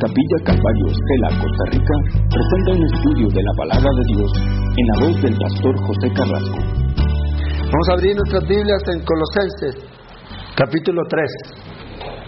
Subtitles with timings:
[0.00, 1.94] Capilla Calvario Estela, Costa Rica,
[2.32, 4.32] presenta un estudio de la palabra de Dios
[4.78, 6.58] en la voz del pastor José Carrasco.
[7.68, 9.76] Vamos a abrir nuestras Biblias en Colosenses,
[10.56, 11.30] capítulo 3.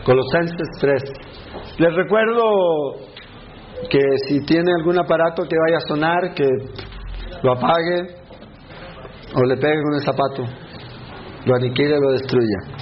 [0.05, 1.03] Colosenses 3.
[1.79, 2.43] Les recuerdo
[3.89, 6.45] que si tiene algún aparato que vaya a sonar, que
[7.43, 8.17] lo apague
[9.35, 10.45] o le pegue con el zapato,
[11.47, 12.82] lo aniquile o lo destruya.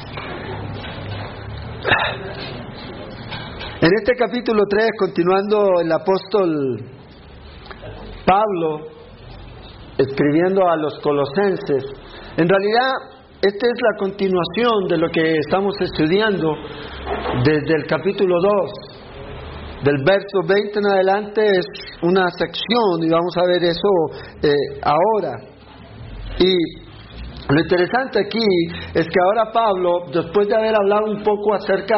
[3.83, 6.85] En este capítulo 3, continuando el apóstol
[8.27, 8.89] Pablo
[9.97, 11.87] escribiendo a los colosenses,
[12.37, 12.93] en realidad
[13.41, 16.53] esta es la continuación de lo que estamos estudiando
[17.43, 19.83] desde el capítulo 2.
[19.85, 21.67] Del verso 20 en adelante es
[22.03, 23.89] una sección y vamos a ver eso
[24.43, 25.39] eh, ahora.
[26.39, 26.55] Y
[27.49, 28.45] lo interesante aquí
[28.95, 31.97] es que ahora Pablo, después de haber hablado un poco acerca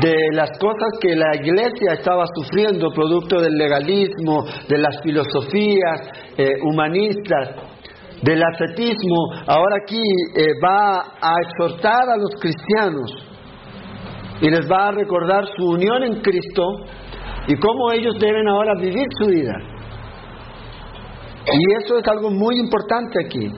[0.00, 6.48] de las cosas que la iglesia estaba sufriendo, producto del legalismo, de las filosofías eh,
[6.62, 7.72] humanistas,
[8.22, 10.00] del ascetismo, ahora aquí
[10.36, 13.10] eh, va a exhortar a los cristianos
[14.40, 16.62] y les va a recordar su unión en Cristo
[17.48, 19.52] y cómo ellos deben ahora vivir su vida.
[21.46, 23.50] Y eso es algo muy importante aquí.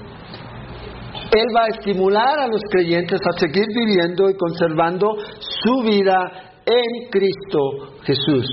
[1.35, 7.11] Él va a estimular a los creyentes a seguir viviendo y conservando su vida en
[7.11, 8.47] Cristo Jesús.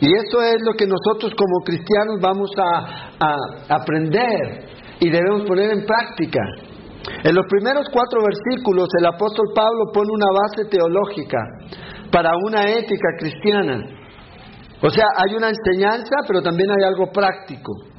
[0.00, 3.08] Y eso es lo que nosotros como cristianos vamos a,
[3.68, 4.66] aprender
[5.00, 6.40] y debemos poner en práctica.
[7.24, 11.38] En los primeros cuatro versículos el apóstol Pablo pone una base teológica
[12.12, 13.80] para una ética cristiana.
[14.82, 17.91] O sea, hay una enseñanza, pero también hay algo práctico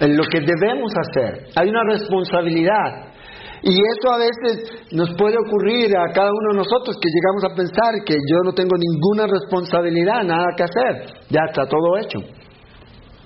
[0.00, 1.46] en lo que debemos hacer.
[1.56, 3.08] Hay una responsabilidad.
[3.62, 7.56] Y eso a veces nos puede ocurrir a cada uno de nosotros que llegamos a
[7.56, 12.20] pensar que yo no tengo ninguna responsabilidad, nada que hacer, ya está todo hecho.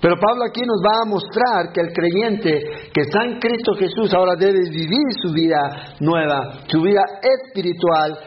[0.01, 4.13] Pero Pablo aquí nos va a mostrar que el creyente que está en Cristo Jesús
[4.13, 8.17] ahora debe vivir su vida nueva, su vida espiritual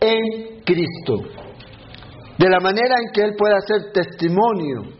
[0.00, 1.44] en Cristo.
[2.38, 4.96] De la manera en que Él pueda hacer testimonio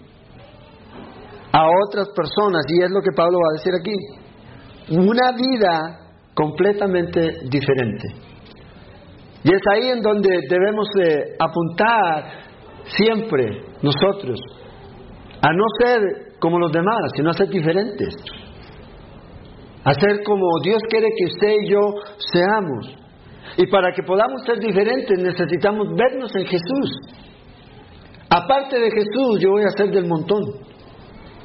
[1.56, 3.97] a otras personas, y es lo que Pablo va a decir aquí.
[4.94, 6.00] Una vida
[6.34, 8.09] completamente diferente.
[9.43, 10.87] Y es ahí en donde debemos
[11.39, 12.25] apuntar
[12.84, 14.39] siempre nosotros,
[15.41, 16.00] a no ser
[16.39, 18.15] como los demás, sino a ser diferentes.
[19.84, 21.81] A ser como Dios quiere que usted y yo
[22.19, 22.97] seamos.
[23.56, 26.91] Y para que podamos ser diferentes necesitamos vernos en Jesús.
[28.28, 30.66] Aparte de Jesús, yo voy a ser del montón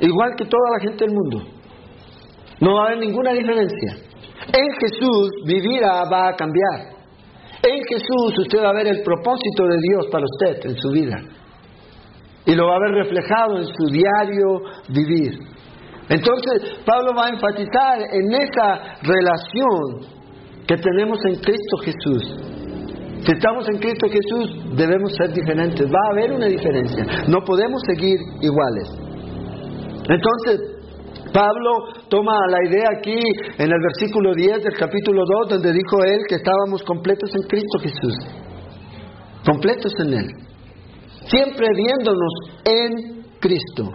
[0.07, 1.41] igual que toda la gente del mundo.
[2.59, 3.95] No va a haber ninguna diferencia.
[4.47, 7.01] En Jesús mi vida va a cambiar.
[7.63, 11.21] En Jesús usted va a ver el propósito de Dios para usted en su vida.
[12.45, 15.37] Y lo va a ver reflejado en su diario vivir.
[16.09, 20.21] Entonces, Pablo va a enfatizar en esa relación
[20.67, 22.35] que tenemos en Cristo Jesús.
[23.23, 25.87] Si estamos en Cristo Jesús, debemos ser diferentes.
[25.87, 27.05] Va a haber una diferencia.
[27.27, 29.00] No podemos seguir iguales.
[30.09, 30.81] Entonces,
[31.33, 33.19] Pablo toma la idea aquí
[33.57, 37.79] en el versículo 10 del capítulo 2, donde dijo él que estábamos completos en Cristo
[37.79, 38.15] Jesús.
[39.45, 40.27] Completos en Él.
[41.25, 42.33] Siempre viéndonos
[42.65, 43.89] en Cristo.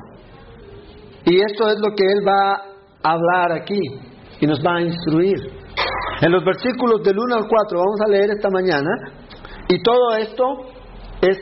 [1.24, 2.62] Y esto es lo que Él va
[3.02, 3.80] a hablar aquí
[4.40, 5.36] y nos va a instruir.
[6.22, 8.90] En los versículos del 1 al 4 vamos a leer esta mañana.
[9.68, 10.44] Y todo esto
[11.20, 11.38] es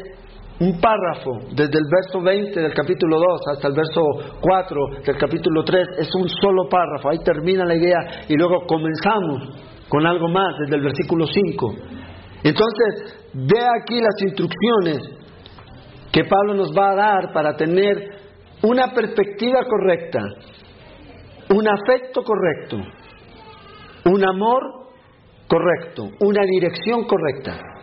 [0.65, 4.01] un párrafo desde el verso 20 del capítulo 2 hasta el verso
[4.41, 9.43] 4 del capítulo 3 es un solo párrafo, ahí termina la idea y luego comenzamos
[9.89, 11.75] con algo más desde el versículo 5.
[12.45, 15.03] Entonces, ve aquí las instrucciones
[16.11, 17.97] que Pablo nos va a dar para tener
[18.63, 20.21] una perspectiva correcta,
[21.51, 22.79] un afecto correcto,
[24.07, 24.63] un amor
[25.47, 27.74] correcto, una dirección correcta.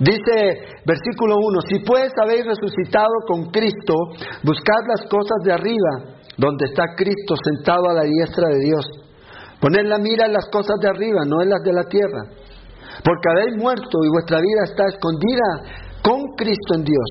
[0.00, 3.94] Dice versículo 1, si pues habéis resucitado con Cristo,
[4.42, 8.86] buscad las cosas de arriba, donde está Cristo sentado a la diestra de Dios.
[9.60, 12.22] Poned la mira en las cosas de arriba, no en las de la tierra.
[13.04, 17.08] Porque habéis muerto y vuestra vida está escondida con Cristo en Dios.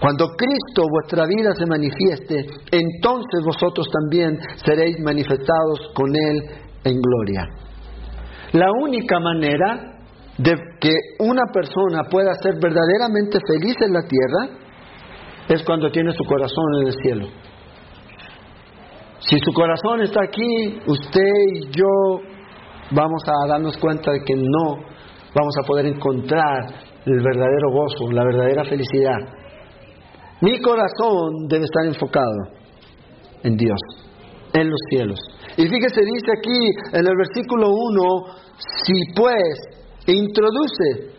[0.00, 2.34] Cuando Cristo vuestra vida se manifieste,
[2.72, 6.42] entonces vosotros también seréis manifestados con Él
[6.82, 7.46] en gloria.
[8.52, 9.93] La única manera
[10.38, 10.90] de que
[11.20, 14.58] una persona pueda ser verdaderamente feliz en la tierra
[15.48, 17.28] es cuando tiene su corazón en el cielo.
[19.20, 22.20] Si su corazón está aquí, usted y yo
[22.90, 24.76] vamos a darnos cuenta de que no
[25.34, 26.58] vamos a poder encontrar
[27.06, 29.18] el verdadero gozo, la verdadera felicidad.
[30.40, 32.34] Mi corazón debe estar enfocado
[33.42, 33.78] en Dios,
[34.52, 35.20] en los cielos.
[35.56, 36.58] Y fíjese, dice aquí
[36.92, 38.02] en el versículo 1,
[38.84, 41.14] si pues introduce,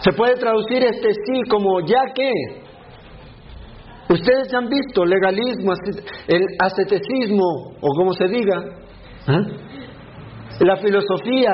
[0.00, 2.30] se puede traducir este sí como ya que.
[4.10, 5.72] Ustedes han visto legalismo,
[6.28, 8.64] el asceticismo, o como se diga,
[9.28, 9.68] ¿eh?
[10.60, 11.52] la filosofía,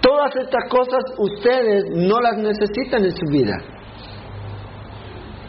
[0.00, 3.56] todas estas cosas ustedes no las necesitan en su vida.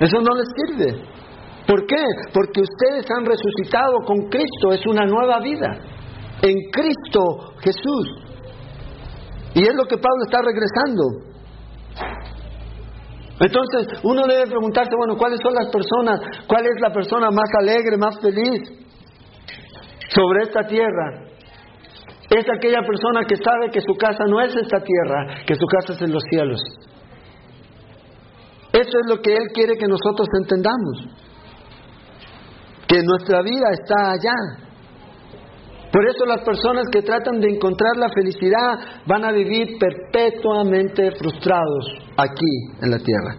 [0.01, 1.01] Eso no les sirve.
[1.66, 2.04] ¿Por qué?
[2.34, 5.80] Porque ustedes han resucitado con Cristo, es una nueva vida.
[6.42, 8.26] En Cristo Jesús.
[9.57, 11.04] Y es lo que Pablo está regresando.
[13.39, 16.45] Entonces uno debe preguntarse, bueno, ¿cuáles son las personas?
[16.45, 18.69] ¿Cuál es la persona más alegre, más feliz
[20.09, 21.25] sobre esta tierra?
[22.30, 25.94] Es aquella persona que sabe que su casa no es esta tierra, que su casa
[25.94, 26.62] es en los cielos.
[28.74, 31.18] Eso es lo que Él quiere que nosotros entendamos.
[32.88, 34.66] Que nuestra vida está allá.
[35.92, 41.86] Por eso las personas que tratan de encontrar la felicidad van a vivir perpetuamente frustrados
[42.18, 43.36] aquí en la tierra.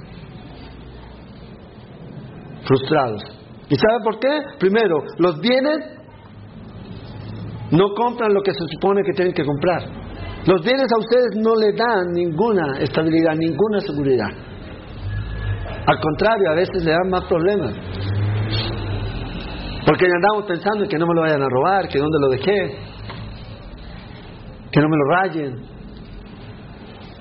[2.65, 3.23] Frustrados.
[3.69, 4.41] ¿Y sabe por qué?
[4.59, 5.99] Primero, los bienes
[7.71, 9.83] no compran lo que se supone que tienen que comprar.
[10.47, 14.31] Los bienes a ustedes no le dan ninguna estabilidad, ninguna seguridad.
[15.87, 17.75] Al contrario, a veces le dan más problemas.
[19.89, 22.79] Porque andamos pensando en que no me lo vayan a robar, que dónde lo dejé,
[24.71, 25.67] que no me lo rayen,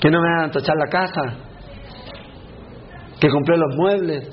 [0.02, 1.22] que no me vayan a tachar la casa,
[3.22, 4.30] que compré los muebles.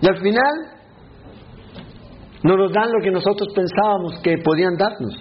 [0.00, 0.54] Y al final
[2.44, 5.16] no nos dan lo que nosotros pensábamos que podían darnos.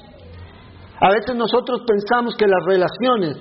[1.02, 3.38] A veces nosotros pensamos que las relaciones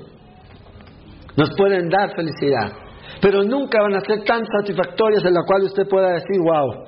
[1.37, 2.73] nos pueden dar felicidad,
[3.21, 6.87] pero nunca van a ser tan satisfactorias en la cual usted pueda decir, wow,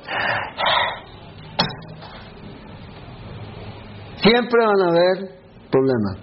[4.25, 5.31] Siempre van a haber
[5.71, 6.17] problemas.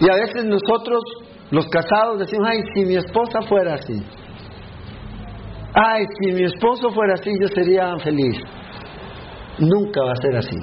[0.00, 1.02] Y a veces nosotros,
[1.50, 4.02] los casados, decimos, ay, si mi esposa fuera así.
[5.74, 8.36] Ay, si mi esposo fuera así, yo sería feliz.
[9.58, 10.56] Nunca va a ser así.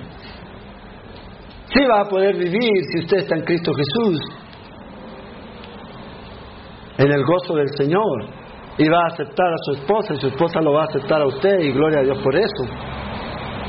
[1.73, 4.19] Sí va a poder vivir si usted está en Cristo Jesús,
[6.97, 8.25] en el gozo del Señor,
[8.77, 11.27] y va a aceptar a su esposa, y su esposa lo va a aceptar a
[11.27, 13.00] usted, y gloria a Dios por eso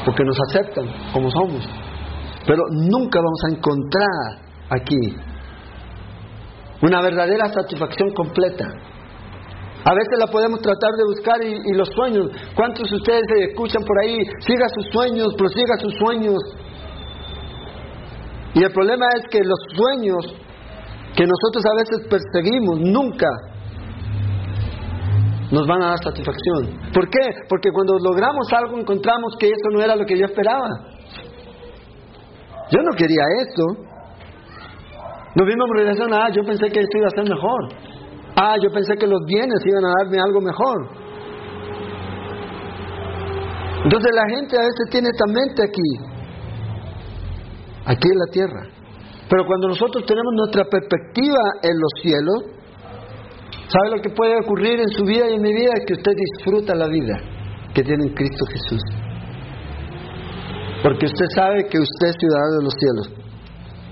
[0.05, 1.69] porque nos aceptan como somos.
[2.47, 5.17] Pero nunca vamos a encontrar aquí
[6.83, 8.67] una verdadera satisfacción completa.
[9.85, 12.31] A veces la podemos tratar de buscar y, los sueños.
[12.55, 14.17] ¿Cuántos de ustedes se escuchan por ahí?
[14.41, 16.39] Siga sus sueños, prosiga sus sueños.
[18.55, 20.43] Y el problema es que los sueños
[21.17, 23.29] que nosotros a veces perseguimos nunca
[25.53, 26.93] nos van a dar satisfacción.
[26.95, 27.45] ¿Por qué?
[27.47, 30.69] Porque cuando logramos algo encontramos que eso no era lo que yo esperaba.
[32.71, 33.63] Yo no quería esto.
[35.35, 35.69] Nos vimos
[36.13, 37.69] a, ah, yo pensé que esto iba a ser mejor.
[38.35, 40.89] Ah, yo pensé que los bienes iban a darme algo mejor.
[43.85, 45.91] Entonces la gente a veces tiene esta mente aquí,
[47.85, 48.63] aquí en la tierra.
[49.29, 52.62] Pero cuando nosotros tenemos nuestra perspectiva en los cielos,
[53.73, 55.73] ¿Sabe lo que puede ocurrir en su vida y en mi vida?
[55.87, 57.17] Que usted disfruta la vida
[57.73, 58.83] que tiene en Cristo Jesús.
[60.83, 63.23] Porque usted sabe que usted es ciudadano de los cielos.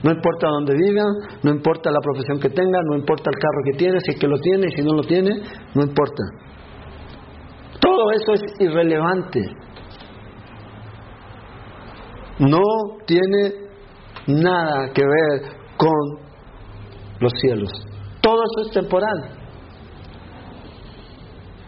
[0.03, 1.05] No importa dónde viva,
[1.43, 4.27] no importa la profesión que tenga, no importa el carro que tiene, si es que
[4.27, 5.31] lo tiene, si no lo tiene,
[5.75, 6.25] no importa.
[7.81, 9.41] Todo eso es irrelevante.
[12.39, 12.61] No
[13.07, 13.53] tiene
[14.27, 16.19] nada que ver con
[17.21, 17.71] los cielos.
[18.21, 19.40] Todo eso es temporal.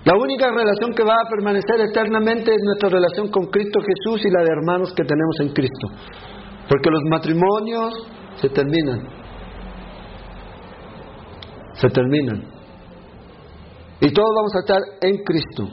[0.05, 4.31] La única relación que va a permanecer eternamente es nuestra relación con Cristo Jesús y
[4.31, 5.89] la de hermanos que tenemos en Cristo.
[6.69, 9.01] Porque los matrimonios se terminan.
[11.75, 12.43] Se terminan.
[14.01, 15.69] Y todos vamos a estar en Cristo,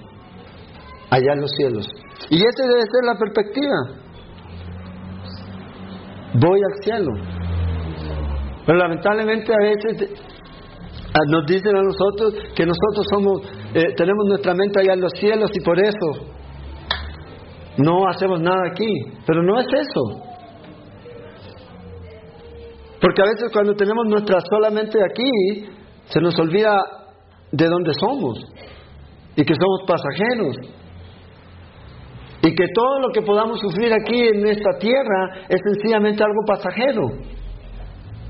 [1.09, 1.87] allá en los cielos.
[2.29, 3.77] Y esa debe ser la perspectiva.
[6.35, 7.11] Voy al cielo.
[8.67, 10.19] Pero lamentablemente a veces
[11.09, 13.41] Ah, nos dicen a nosotros que nosotros somos,
[13.73, 16.25] eh, tenemos nuestra mente allá en los cielos y por eso
[17.77, 18.91] no hacemos nada aquí.
[19.25, 20.29] Pero no es eso.
[23.01, 25.69] Porque a veces cuando tenemos nuestra solamente aquí,
[26.05, 26.75] se nos olvida
[27.51, 28.39] de dónde somos
[29.35, 30.57] y que somos pasajeros.
[32.41, 37.01] Y que todo lo que podamos sufrir aquí en esta tierra es sencillamente algo pasajero.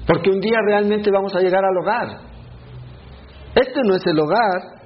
[0.05, 2.07] Porque un día realmente vamos a llegar al hogar.
[3.55, 4.78] Este no es el hogar.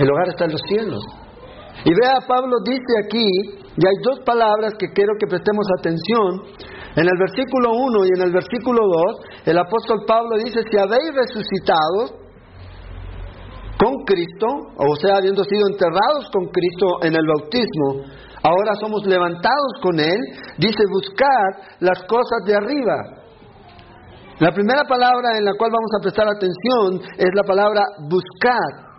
[0.00, 1.04] El hogar está en los cielos.
[1.84, 3.28] Y vea, Pablo dice aquí,
[3.76, 6.56] y hay dos palabras que quiero que prestemos atención.
[6.96, 11.12] En el versículo 1 y en el versículo 2, el apóstol Pablo dice, si habéis
[11.14, 12.16] resucitado
[13.76, 18.08] con Cristo, o sea, habiendo sido enterrados con Cristo en el bautismo,
[18.42, 20.18] ahora somos levantados con Él,
[20.58, 22.96] dice, buscar las cosas de arriba.
[24.40, 28.89] La primera palabra en la cual vamos a prestar atención es la palabra buscar.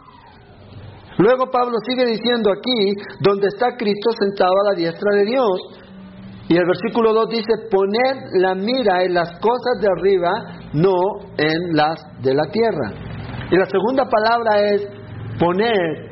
[1.22, 5.62] Luego Pablo sigue diciendo aquí, donde está Cristo sentado a la diestra de Dios.
[6.50, 10.32] Y el versículo 2 dice, poner la mira en las cosas de arriba,
[10.74, 10.96] no
[11.38, 12.92] en las de la tierra.
[13.52, 14.82] Y la segunda palabra es
[15.40, 16.10] poner.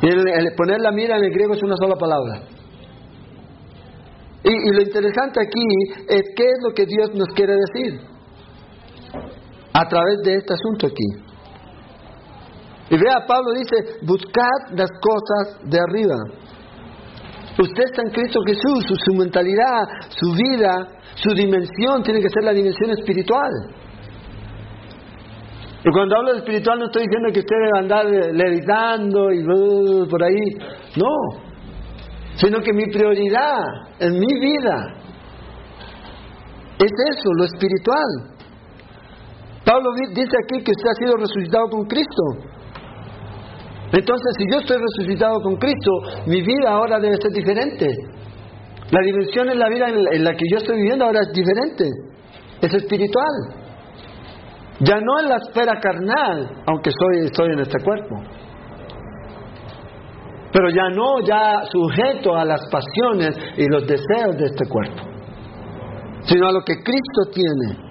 [0.00, 2.40] El, poner la mira en el griego es una sola palabra.
[4.42, 5.66] Y, y lo interesante aquí
[6.08, 8.00] es qué es lo que Dios nos quiere decir
[9.74, 11.27] a través de este asunto aquí.
[12.90, 16.16] Y vea, Pablo dice, buscad las cosas de arriba.
[17.60, 22.52] Usted está en Cristo Jesús, su, mentalidad, su vida, su dimensión tiene que ser la
[22.52, 23.50] dimensión espiritual.
[25.84, 29.44] Y cuando hablo de espiritual no estoy diciendo que usted debe andar levitando y
[30.08, 30.40] por ahí,
[30.96, 31.42] no,
[32.36, 33.64] sino que mi prioridad
[33.98, 34.94] en mi vida
[36.78, 38.38] es eso, lo espiritual.
[39.64, 42.22] Pablo dice aquí que usted ha sido resucitado con Cristo.
[43.92, 45.90] Entonces, si yo estoy resucitado con Cristo,
[46.26, 47.86] mi vida ahora debe ser diferente.
[48.90, 51.84] La dimensión en la vida en la que yo estoy viviendo ahora es diferente.
[52.60, 53.58] Es espiritual.
[54.80, 58.16] Ya no en la esfera carnal, aunque soy, estoy en este cuerpo.
[60.52, 65.02] Pero ya no ya sujeto a las pasiones y los deseos de este cuerpo,
[66.22, 67.88] sino a lo que Cristo tiene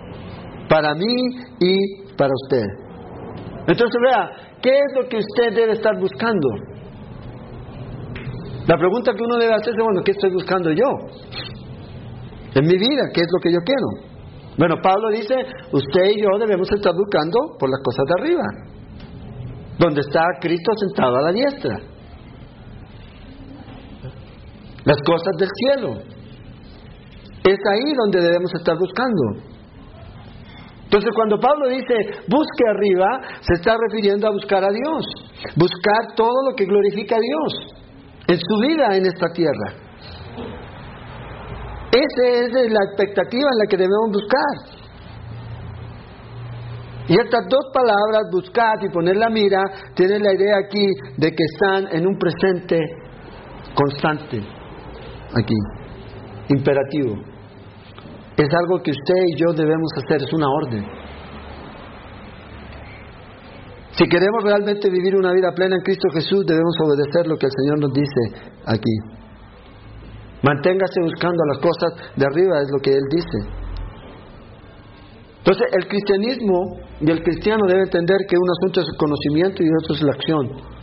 [0.67, 1.15] para mí
[1.59, 2.65] y para usted.
[3.67, 6.49] Entonces vea, ¿Qué es lo que usted debe estar buscando?
[8.67, 10.85] La pregunta que uno debe hacerse, bueno, ¿qué estoy buscando yo?
[12.53, 14.17] En mi vida, ¿qué es lo que yo quiero?
[14.57, 15.35] Bueno, Pablo dice,
[15.71, 18.43] usted y yo debemos estar buscando por las cosas de arriba,
[19.77, 21.79] donde está Cristo sentado a la diestra.
[24.83, 25.93] Las cosas del cielo.
[27.43, 29.56] Es ahí donde debemos estar buscando.
[30.97, 31.93] Entonces cuando Pablo dice
[32.27, 35.05] busque arriba, se está refiriendo a buscar a Dios,
[35.55, 37.77] buscar todo lo que glorifica a Dios
[38.27, 39.73] en su vida en esta tierra.
[41.91, 44.87] Esa es la expectativa en la que debemos buscar.
[47.09, 49.61] Y estas dos palabras, buscar y poner la mira,
[49.93, 52.79] tienen la idea aquí de que están en un presente
[53.75, 54.39] constante,
[55.31, 55.55] aquí,
[56.49, 57.36] imperativo.
[58.37, 60.85] Es algo que usted y yo debemos hacer, es una orden.
[63.97, 67.51] Si queremos realmente vivir una vida plena en Cristo Jesús, debemos obedecer lo que el
[67.51, 68.93] Señor nos dice aquí.
[70.43, 73.37] Manténgase buscando las cosas de arriba, es lo que Él dice.
[75.39, 79.69] Entonces, el cristianismo y el cristiano debe entender que un asunto es el conocimiento y
[79.81, 80.77] otro es la acción.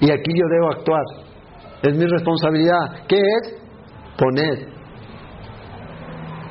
[0.00, 1.04] Y aquí yo debo actuar.
[1.82, 3.06] Es mi responsabilidad.
[3.08, 3.54] ¿Qué es?
[4.18, 4.77] Poner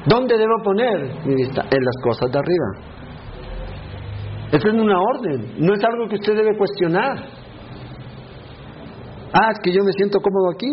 [0.07, 1.63] ¿Dónde debo poner mi vista?
[1.63, 2.97] En las cosas de arriba.
[4.51, 7.17] Esa es una orden, no es algo que usted debe cuestionar.
[9.33, 10.71] Ah, es que yo me siento cómodo aquí.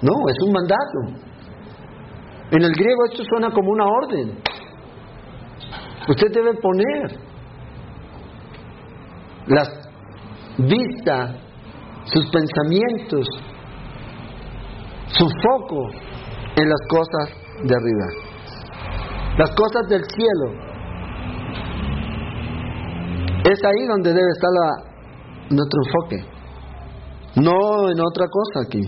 [0.00, 1.28] No, es un mandato.
[2.50, 4.38] En el griego esto suena como una orden.
[6.08, 7.20] Usted debe poner
[9.48, 9.68] las
[10.56, 11.36] vistas,
[12.04, 13.26] sus pensamientos,
[15.08, 15.90] su foco
[16.56, 18.06] en las cosas de arriba.
[19.38, 20.68] Las cosas del cielo.
[23.50, 24.88] Es ahí donde debe estar la,
[25.50, 26.16] nuestro enfoque.
[27.36, 28.82] No en otra cosa aquí.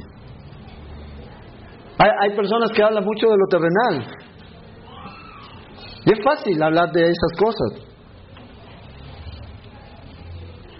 [1.98, 4.16] Hay, hay personas que hablan mucho de lo terrenal.
[6.04, 7.90] Y es fácil hablar de esas cosas.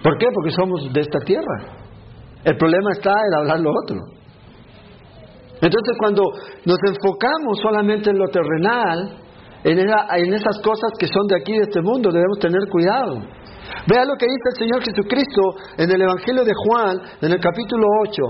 [0.02, 0.26] ¿Por qué?
[0.35, 1.80] Porque somos de esta tierra.
[2.44, 4.20] El problema está en hablar lo otro.
[5.61, 6.23] Entonces cuando
[6.64, 9.21] nos enfocamos solamente en lo terrenal,
[9.62, 13.21] en, esas cosas que son de aquí, de este mundo, debemos tener cuidado.
[13.87, 15.43] Vea lo que dice el Señor Jesucristo
[15.76, 18.23] en el Evangelio de Juan, en el capítulo 8,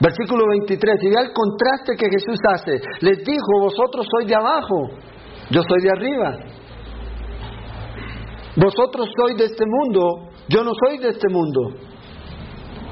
[0.00, 2.80] versículo 23, y vea el contraste que Jesús hace.
[3.00, 4.90] Les dijo, vosotros sois de abajo,
[5.50, 6.38] yo soy de arriba.
[8.54, 11.60] Vosotros sois de este mundo, yo no soy de este mundo.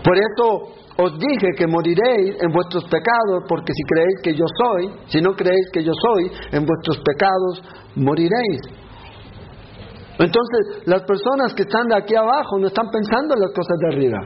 [0.03, 4.91] Por eso os dije que moriréis en vuestros pecados, porque si creéis que yo soy,
[5.09, 7.63] si no creéis que yo soy, en vuestros pecados
[7.97, 8.61] moriréis.
[10.19, 13.89] Entonces, las personas que están de aquí abajo no están pensando en las cosas de
[13.89, 14.19] arriba.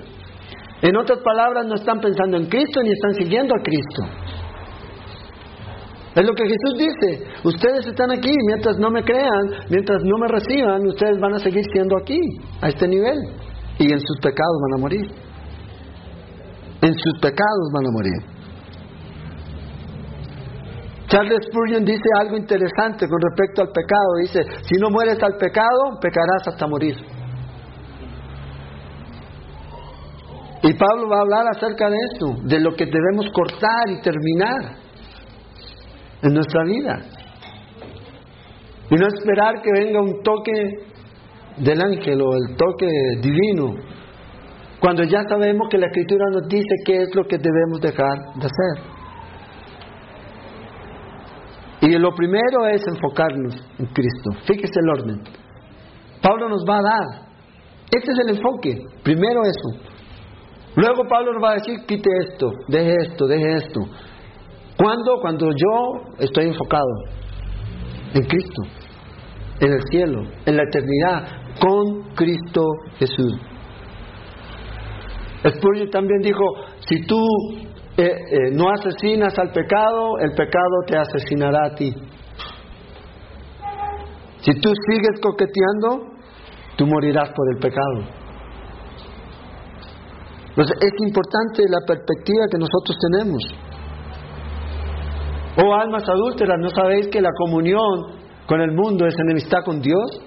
[0.82, 4.02] En otras palabras, no están pensando en Cristo ni están siguiendo a Cristo.
[6.14, 7.24] Es lo que Jesús dice.
[7.44, 11.64] Ustedes están aquí, mientras no me crean, mientras no me reciban, ustedes van a seguir
[11.72, 12.20] siendo aquí,
[12.60, 13.18] a este nivel.
[13.78, 15.29] Y en sus pecados van a morir.
[16.82, 18.40] En sus pecados van a morir.
[21.08, 24.14] Charles Spurgeon dice algo interesante con respecto al pecado.
[24.22, 26.96] Dice, si no mueres al pecado, pecarás hasta morir.
[30.62, 34.76] Y Pablo va a hablar acerca de eso, de lo que debemos cortar y terminar
[36.22, 37.00] en nuestra vida.
[38.90, 40.52] Y no esperar que venga un toque
[41.56, 42.88] del ángel o el toque
[43.20, 43.75] divino,
[44.80, 48.46] cuando ya sabemos que la escritura nos dice qué es lo que debemos dejar de
[48.46, 49.00] hacer.
[51.82, 54.30] Y lo primero es enfocarnos en Cristo.
[54.46, 55.22] Fíjese el orden.
[56.22, 57.30] Pablo nos va a dar.
[57.90, 58.78] Este es el enfoque.
[59.02, 59.90] Primero eso.
[60.76, 63.80] Luego Pablo nos va a decir, quite esto, deje esto, deje esto.
[64.78, 65.20] ¿Cuándo?
[65.20, 66.88] Cuando yo estoy enfocado
[68.14, 68.62] en Cristo,
[69.60, 71.28] en el cielo, en la eternidad,
[71.60, 72.62] con Cristo
[72.99, 73.50] Jesús.
[75.49, 76.44] Spurgeon también dijo,
[76.87, 77.18] si tú
[77.97, 81.92] eh, eh, no asesinas al pecado, el pecado te asesinará a ti.
[84.40, 86.12] Si tú sigues coqueteando,
[86.76, 88.20] tú morirás por el pecado.
[90.50, 93.42] Entonces es importante la perspectiva que nosotros tenemos.
[95.56, 100.23] Oh almas adúlteras, ¿no sabéis que la comunión con el mundo es enemistad con Dios?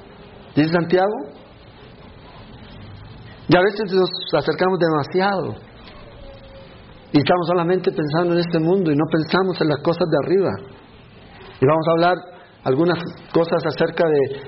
[0.55, 1.42] Dice Santiago.
[3.53, 5.53] Y a veces nos acercamos demasiado.
[7.11, 10.49] Y estamos solamente pensando en este mundo y no pensamos en las cosas de arriba.
[11.61, 12.15] Y vamos a hablar
[12.63, 12.97] algunas
[13.31, 14.41] cosas acerca de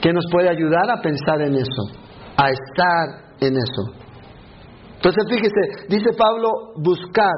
[0.00, 1.82] qué nos puede ayudar a pensar en eso,
[2.38, 4.06] a estar en eso.
[4.94, 6.48] Entonces fíjese, dice Pablo,
[6.82, 7.34] buscar.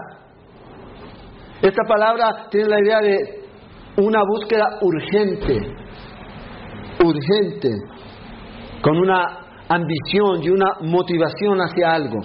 [1.61, 3.45] Esta palabra tiene la idea de
[3.97, 5.59] una búsqueda urgente,
[7.05, 7.71] urgente,
[8.83, 12.21] con una ambición y una motivación hacia algo.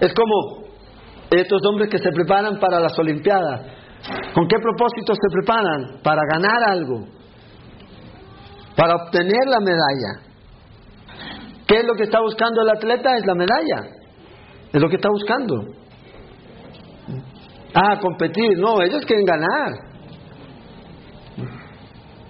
[0.00, 0.68] Es como
[1.30, 3.60] estos hombres que se preparan para las Olimpiadas.
[4.34, 6.00] ¿Con qué propósito se preparan?
[6.02, 7.04] Para ganar algo,
[8.76, 10.28] para obtener la medalla.
[11.66, 13.16] ¿Qué es lo que está buscando el atleta?
[13.16, 13.90] Es la medalla.
[14.72, 15.54] Es lo que está buscando.
[17.74, 18.58] Ah, competir.
[18.58, 19.88] No, ellos quieren ganar.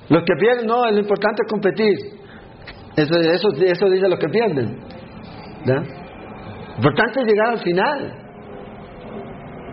[0.09, 2.18] Los que pierden, no, lo importante es competir.
[2.99, 4.77] Eso, eso, eso dice los que pierden.
[5.67, 5.83] Lo
[6.77, 8.13] importante es llegar al final.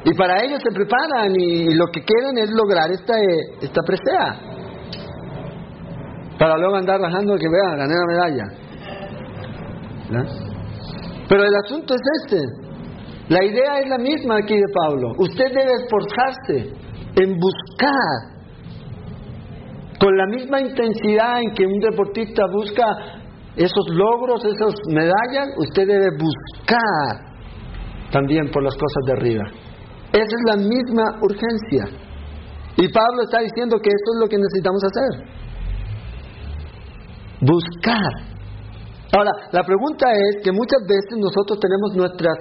[0.04, 3.16] Y para ellos se preparan y, lo que quieren es lograr esta,
[3.62, 4.40] esta presea.
[6.38, 8.44] Para luego andar bajando que vea, gané la medalla.
[11.28, 12.42] Pero el asunto es este.
[13.30, 15.14] La idea es la misma aquí de Pablo.
[15.18, 16.76] Usted debe esforzarse
[17.16, 18.35] en buscar
[20.00, 22.86] con la misma intensidad en que un deportista busca
[23.56, 27.36] esos logros, esas medallas, usted debe buscar
[28.12, 29.44] también por las cosas de arriba.
[30.12, 31.86] Esa es la misma urgencia.
[32.78, 35.36] Y Pablo está diciendo que eso es lo que necesitamos hacer.
[37.42, 38.36] Buscar
[39.16, 42.32] Ahora, la pregunta es que muchas veces nosotros tenemos nuestra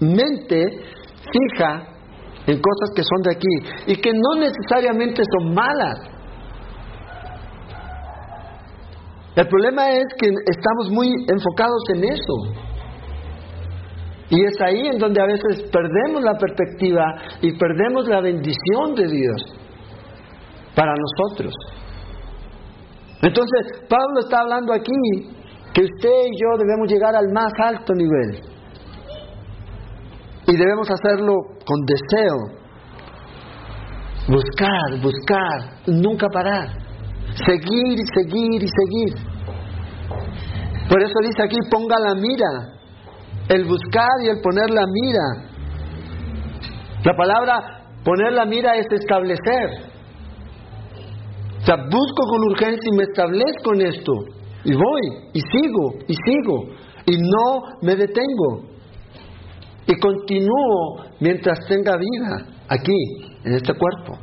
[0.00, 0.60] mente
[1.32, 1.88] fija
[2.46, 6.11] en cosas que son de aquí y que no necesariamente son malas.
[9.34, 12.72] El problema es que estamos muy enfocados en eso.
[14.28, 17.04] Y es ahí en donde a veces perdemos la perspectiva
[17.40, 19.42] y perdemos la bendición de Dios
[20.74, 21.52] para nosotros.
[23.22, 24.92] Entonces, Pablo está hablando aquí
[25.72, 28.40] que usted y yo debemos llegar al más alto nivel.
[30.46, 32.62] Y debemos hacerlo con deseo.
[34.28, 36.81] Buscar, buscar, nunca parar.
[37.34, 39.14] Seguir y seguir y seguir.
[40.88, 42.72] Por eso dice aquí, ponga la mira.
[43.48, 45.52] El buscar y el poner la mira.
[47.04, 49.92] La palabra poner la mira es establecer.
[51.62, 54.12] O sea, busco con urgencia y me establezco en esto.
[54.64, 56.74] Y voy, y sigo, y sigo,
[57.06, 58.72] y no me detengo.
[59.86, 62.96] Y continúo mientras tenga vida aquí,
[63.44, 64.18] en este cuerpo.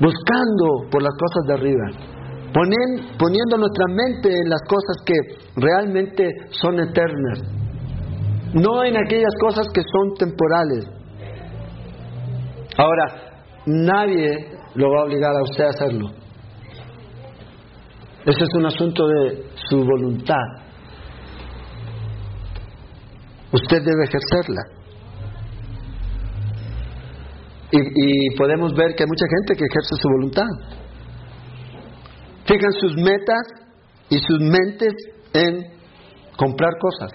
[0.00, 1.86] Buscando por las cosas de arriba.
[2.52, 5.14] poniendo nuestra mente en las cosas que
[5.56, 7.40] realmente son eternas.
[8.52, 10.84] no en aquellas cosas que son temporales.
[12.76, 13.04] Ahora,
[13.66, 16.10] nadie lo va a obligar a usted a hacerlo.
[18.24, 20.44] Ese es un asunto de su voluntad.
[23.52, 24.79] Usted debe ejercerla.
[27.72, 30.46] Y, podemos ver que hay mucha gente que ejerce su voluntad.
[32.44, 33.42] Fijan sus metas
[34.08, 34.92] y sus mentes
[35.32, 35.66] en
[36.36, 37.12] comprar cosas.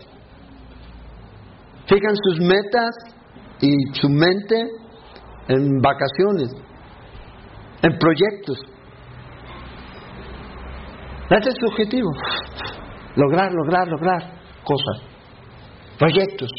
[1.88, 2.96] Fijan sus metas
[3.62, 4.70] y su mente
[5.50, 6.52] en vacaciones,
[7.82, 8.58] en proyectos.
[11.30, 12.10] Ese es su objetivo.
[13.16, 14.22] Lograr, lograr, lograr
[14.64, 15.04] cosas.
[16.00, 16.50] Proyectos.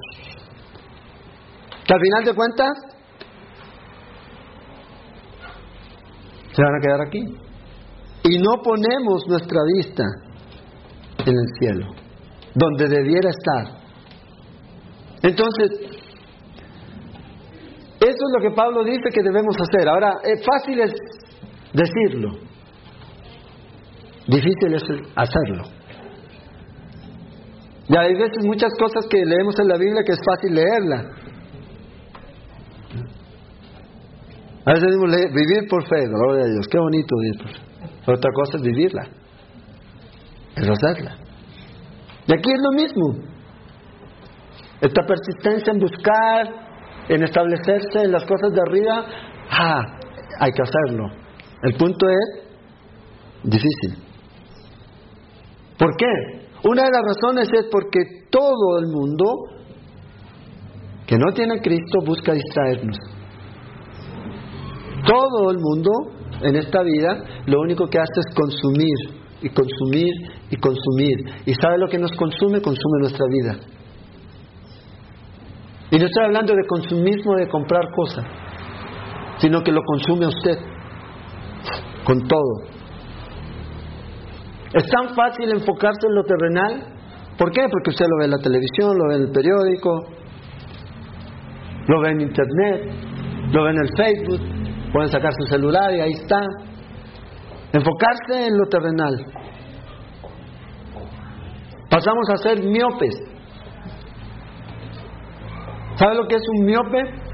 [1.86, 2.85] Que al final de cuentas
[6.56, 7.20] se van a quedar aquí.
[8.24, 10.04] Y no ponemos nuestra vista
[11.24, 11.86] en el cielo,
[12.54, 13.86] donde debiera estar.
[15.22, 15.70] Entonces,
[18.00, 19.88] eso es lo que Pablo dice que debemos hacer.
[19.88, 20.92] Ahora, es fácil es
[21.72, 22.38] decirlo,
[24.26, 24.82] difícil es
[25.14, 25.64] hacerlo.
[27.88, 31.04] Y hay veces muchas cosas que leemos en la Biblia que es fácil leerla.
[34.66, 37.66] A veces decimos vivir por fe, gloria a Dios, qué bonito vivir
[38.04, 39.02] por otra cosa es vivirla,
[40.54, 41.16] es hacerla.
[42.28, 43.24] Y aquí es lo mismo.
[44.80, 46.46] Esta persistencia en buscar,
[47.08, 49.06] en establecerse en las cosas de arriba,
[49.50, 49.82] ah,
[50.38, 51.08] hay que hacerlo.
[51.62, 52.44] El punto es
[53.42, 54.04] difícil.
[55.76, 56.46] ¿Por qué?
[56.68, 58.00] Una de las razones es porque
[58.30, 59.24] todo el mundo
[61.06, 62.96] que no tiene Cristo busca distraernos.
[65.06, 65.90] Todo el mundo
[66.42, 70.12] en esta vida lo único que hace es consumir y consumir
[70.50, 71.16] y consumir.
[71.46, 72.60] ¿Y sabe lo que nos consume?
[72.60, 73.56] Consume nuestra vida.
[75.90, 78.24] Y no estoy hablando de consumismo de comprar cosas,
[79.38, 80.58] sino que lo consume usted
[82.04, 82.76] con todo.
[84.74, 86.94] Es tan fácil enfocarse en lo terrenal.
[87.38, 87.62] ¿Por qué?
[87.70, 90.04] Porque usted lo ve en la televisión, lo ve en el periódico,
[91.86, 92.92] lo ve en internet,
[93.52, 94.55] lo ve en el Facebook,
[94.92, 96.40] pueden sacar su celular y ahí está.
[97.72, 99.14] Enfocarse en lo terrenal.
[101.90, 103.14] Pasamos a ser miopes.
[105.96, 107.26] ¿Sabe lo que es un miope?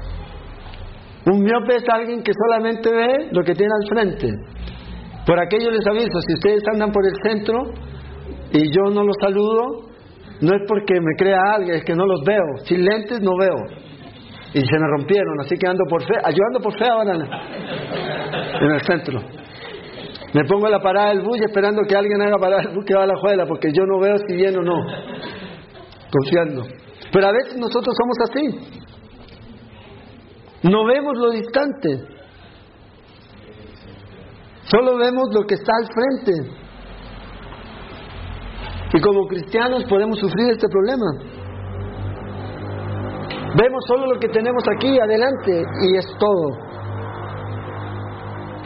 [1.25, 4.29] Un miope es alguien que solamente ve lo que tiene al frente.
[5.25, 7.59] Por aquello les aviso, si ustedes andan por el centro
[8.51, 9.93] y yo no los saludo,
[10.41, 12.65] no es porque me crea alguien, es que no los veo.
[12.65, 13.82] Sin lentes no veo.
[14.53, 16.13] Y se me rompieron, así que ando por fe.
[16.23, 19.19] Ah, yo ando por fe ahora en el centro.
[20.33, 22.95] Me pongo a la parada del bus esperando que alguien haga parar el bus que
[22.95, 24.77] va a la juela, porque yo no veo si viene o no.
[26.11, 26.67] Confiando.
[27.11, 28.79] Pero a veces nosotros somos así.
[30.63, 32.13] No vemos lo distante.
[34.65, 36.63] Solo vemos lo que está al frente.
[38.93, 41.32] Y como cristianos podemos sufrir este problema.
[43.55, 46.73] Vemos solo lo que tenemos aquí adelante y es todo.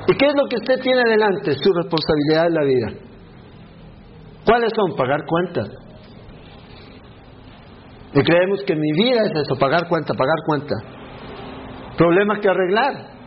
[0.07, 1.53] ¿Y qué es lo que usted tiene adelante?
[1.55, 3.07] Su responsabilidad en la vida.
[4.45, 4.95] ¿Cuáles son?
[4.95, 5.69] Pagar cuentas.
[8.13, 10.75] Y creemos que mi vida es eso, pagar cuenta, pagar cuenta.
[11.97, 13.17] Problemas que arreglar.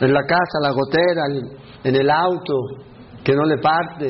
[0.00, 1.22] En la casa, la gotera,
[1.84, 2.54] en el auto,
[3.24, 4.06] que no le parte,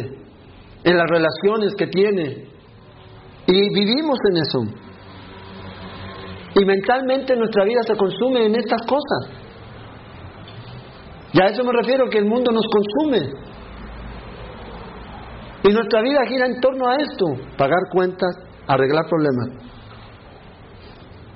[0.82, 2.48] en las relaciones que tiene.
[3.46, 4.83] Y vivimos en eso.
[6.54, 9.44] Y mentalmente nuestra vida se consume en estas cosas.
[11.32, 13.32] Y a eso me refiero que el mundo nos consume.
[15.64, 17.24] Y nuestra vida gira en torno a esto,
[17.56, 18.36] pagar cuentas,
[18.68, 19.48] arreglar problemas.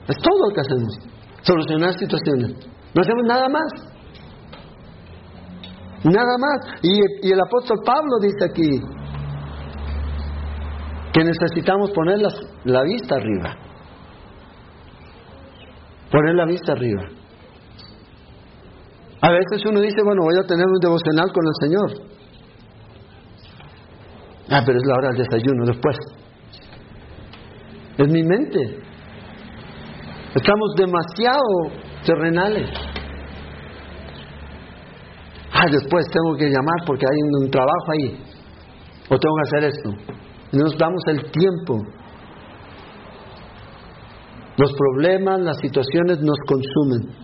[0.07, 0.99] Es todo lo que hacemos,
[1.43, 2.53] solucionar situaciones.
[2.95, 3.73] No hacemos nada más.
[6.05, 6.83] Nada más.
[6.83, 8.81] Y, el apóstol Pablo dice aquí
[11.13, 12.19] que necesitamos poner
[12.65, 13.68] la vista arriba.
[16.11, 17.03] Poner la vista arriba.
[19.21, 22.09] A veces uno dice, bueno, voy a tener un devocional con el Señor.
[24.51, 25.97] Ah, pero es la hora del desayuno después.
[27.99, 28.59] Es mi mente.
[30.35, 31.43] Estamos demasiado
[32.07, 32.71] terrenales.
[35.53, 38.25] Ah, después tengo que llamar porque hay un trabajo ahí.
[39.11, 39.91] O tengo que hacer esto.
[40.53, 41.79] nos damos el tiempo.
[44.59, 47.15] Los problemas, las situaciones nos consumen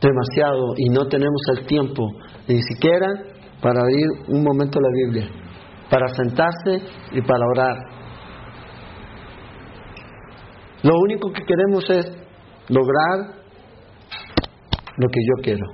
[0.00, 2.02] demasiado y no tenemos el tiempo
[2.48, 3.06] ni siquiera
[3.62, 5.28] para abrir un momento la Biblia,
[5.88, 6.82] para sentarse
[7.12, 7.76] y para orar.
[10.82, 12.06] Lo único que queremos es
[12.68, 13.44] lograr
[14.98, 15.64] lo que yo quiero.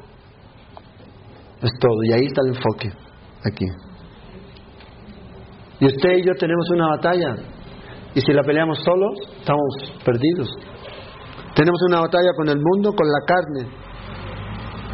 [1.62, 2.02] Es todo.
[2.04, 2.92] Y ahí está el enfoque.
[3.44, 3.66] Aquí.
[5.80, 7.36] Y usted y yo tenemos una batalla.
[8.14, 10.50] Y si la peleamos solos, estamos perdidos.
[11.54, 13.68] Tenemos una batalla con el mundo, con la carne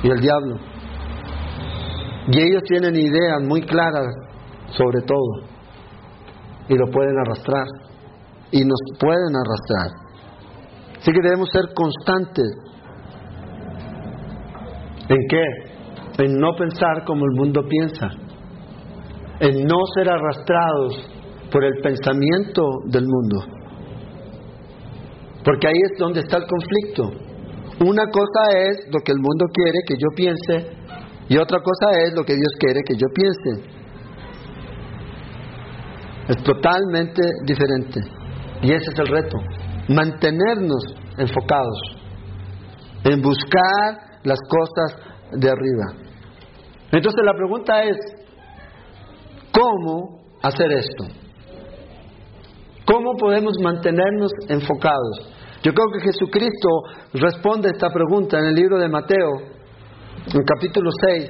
[0.02, 0.56] y el diablo.
[2.28, 4.06] Y ellos tienen ideas muy claras
[4.76, 5.46] sobre todo.
[6.68, 7.66] Y lo pueden arrastrar.
[8.50, 10.06] Y nos pueden arrastrar.
[10.98, 12.52] Así que debemos ser constantes.
[15.08, 16.24] ¿En qué?
[16.24, 18.08] En no pensar como el mundo piensa.
[19.40, 21.15] En no ser arrastrados
[21.56, 23.38] por el pensamiento del mundo.
[25.42, 27.04] Porque ahí es donde está el conflicto.
[27.82, 30.70] Una cosa es lo que el mundo quiere que yo piense
[31.30, 33.70] y otra cosa es lo que Dios quiere que yo piense.
[36.28, 38.00] Es totalmente diferente.
[38.60, 39.38] Y ese es el reto.
[39.88, 40.84] Mantenernos
[41.16, 41.80] enfocados
[43.04, 46.04] en buscar las cosas de arriba.
[46.92, 47.96] Entonces la pregunta es,
[49.52, 51.25] ¿cómo hacer esto?
[52.86, 55.32] ¿Cómo podemos mantenernos enfocados?
[55.62, 56.68] Yo creo que Jesucristo
[57.14, 59.32] responde a esta pregunta en el libro de Mateo,
[60.32, 61.28] en capítulo 6.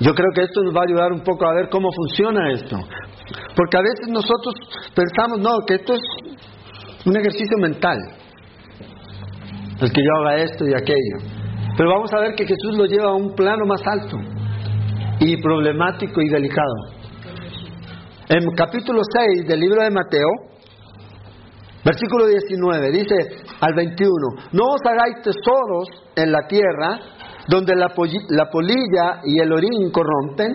[0.00, 2.78] Yo creo que esto nos va a ayudar un poco a ver cómo funciona esto.
[3.54, 4.54] Porque a veces nosotros
[4.94, 6.00] pensamos, no, que esto es
[7.04, 7.98] un ejercicio mental.
[9.78, 11.18] El que yo haga esto y aquello.
[11.76, 14.37] Pero vamos a ver que Jesús lo lleva a un plano más alto
[15.20, 16.74] y problemático y delicado.
[18.28, 20.28] En capítulo 6 del libro de Mateo,
[21.84, 23.14] versículo 19, dice
[23.60, 24.12] al 21,
[24.52, 26.98] no os hagáis tesoros en la tierra
[27.48, 27.88] donde la,
[28.28, 30.54] la polilla y el orín corrompen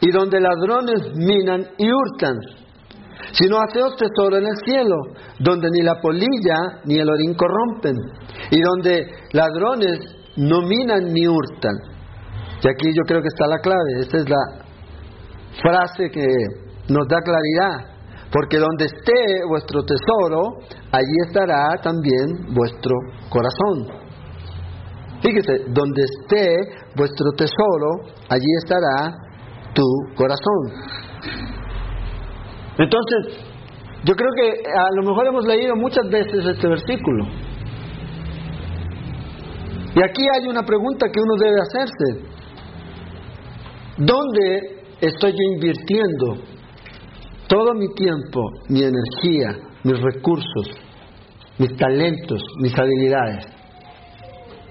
[0.00, 2.36] y donde ladrones minan y hurtan,
[3.32, 4.96] sino haceos tesoro en el cielo,
[5.38, 7.94] donde ni la polilla ni el orín corrompen,
[8.50, 10.00] y donde ladrones
[10.36, 11.91] no minan ni hurtan.
[12.62, 14.62] Y aquí yo creo que está la clave, esta es la
[15.60, 16.26] frase que
[16.88, 17.92] nos da claridad,
[18.30, 20.58] porque donde esté vuestro tesoro,
[20.92, 22.94] allí estará también vuestro
[23.28, 24.02] corazón.
[25.22, 26.56] Fíjese, donde esté
[26.96, 29.12] vuestro tesoro, allí estará
[29.74, 29.82] tu
[30.16, 31.02] corazón.
[32.78, 33.38] Entonces,
[34.04, 37.24] yo creo que a lo mejor hemos leído muchas veces este versículo.
[39.94, 42.31] Y aquí hay una pregunta que uno debe hacerse.
[44.04, 46.34] ¿Dónde estoy yo invirtiendo
[47.46, 50.70] todo mi tiempo, mi energía, mis recursos,
[51.58, 53.46] mis talentos, mis habilidades?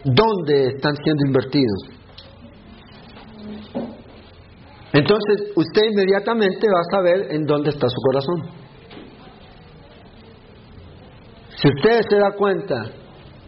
[0.03, 1.81] ¿Dónde están siendo invertidos?
[4.91, 8.49] Entonces usted inmediatamente va a saber en dónde está su corazón.
[11.55, 13.00] Si usted se da cuenta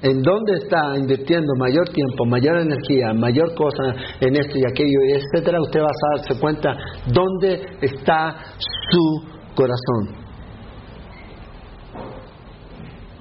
[0.03, 5.61] en dónde está invirtiendo mayor tiempo, mayor energía, mayor cosa en esto y aquello, etcétera,
[5.61, 6.75] usted va a darse cuenta
[7.07, 9.23] dónde está su
[9.55, 10.23] corazón.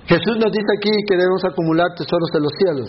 [0.06, 2.88] Jesús nos dice aquí que debemos acumular tesoros en los cielos.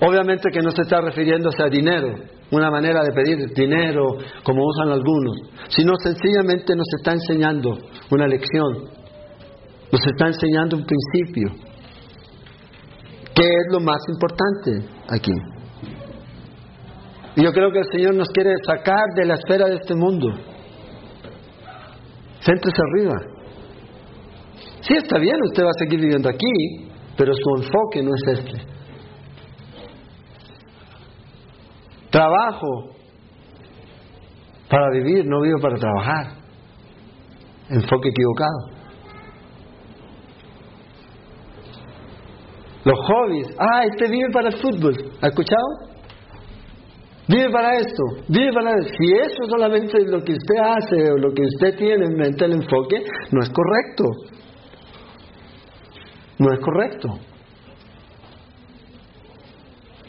[0.00, 2.14] Obviamente que no se está refiriéndose a dinero,
[2.50, 5.36] una manera de pedir dinero como usan algunos,
[5.68, 7.76] sino sencillamente nos está enseñando
[8.10, 8.72] una lección,
[9.92, 11.71] nos está enseñando un principio,
[13.34, 15.32] que es lo más importante aquí.
[17.36, 20.28] Yo creo que el Señor nos quiere sacar de la esfera de este mundo.
[22.40, 23.14] Céntrese arriba.
[24.82, 28.66] Sí, está bien, usted va a seguir viviendo aquí, pero su enfoque no es este.
[32.10, 32.90] Trabajo
[34.68, 36.42] para vivir, no vivo para trabajar.
[37.70, 38.81] Enfoque equivocado.
[42.84, 45.92] Los hobbies, ah, este vive para el fútbol, ¿ha escuchado?
[47.28, 48.92] Vive para esto, vive para esto.
[48.98, 52.44] Si eso solamente es lo que usted hace o lo que usted tiene en mente
[52.44, 54.04] el enfoque, no es correcto.
[56.38, 57.08] No es correcto.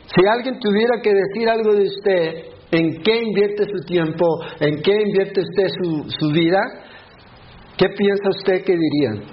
[0.07, 4.25] Si alguien tuviera que decir algo de usted, en qué invierte su tiempo,
[4.59, 6.59] en qué invierte usted su, su vida,
[7.77, 9.23] ¿qué piensa usted que dirían?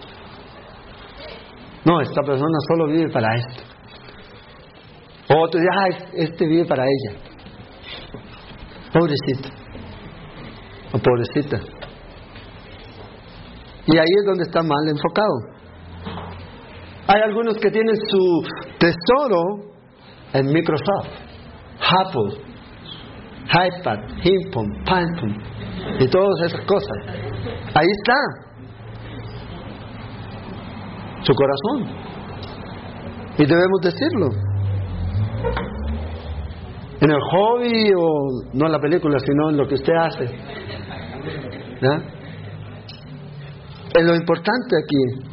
[1.85, 3.63] No, esta persona solo vive para esto.
[5.33, 7.19] O otro dice, ah, este vive para ella.
[8.93, 9.49] Pobrecito.
[10.93, 11.59] O pobrecita.
[13.87, 15.61] Y ahí es donde está mal enfocado.
[17.07, 18.43] Hay algunos que tienen su
[18.79, 19.71] tesoro
[20.33, 21.09] en Microsoft,
[21.81, 22.51] Apple,
[23.47, 25.35] iPad, Himpon, Phantom
[25.99, 26.99] y todas esas cosas.
[27.75, 28.50] Ahí está.
[31.23, 31.87] Su corazón.
[33.39, 34.29] Y debemos decirlo.
[37.01, 40.25] En el hobby o no en la película, sino en lo que usted hace.
[43.95, 45.31] Es lo importante aquí,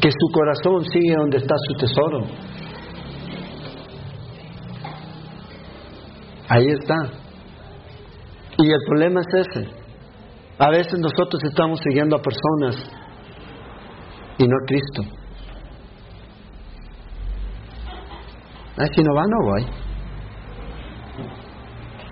[0.00, 2.26] que su corazón sigue donde está su tesoro.
[6.48, 6.96] Ahí está.
[8.58, 9.68] Y el problema es ese.
[10.58, 13.01] A veces nosotros estamos siguiendo a personas
[14.42, 15.02] y no Cristo.
[18.76, 19.66] Ah, si no va, no voy.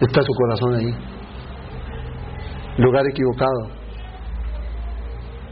[0.00, 0.94] Está su corazón ahí.
[2.78, 3.80] Lugar equivocado.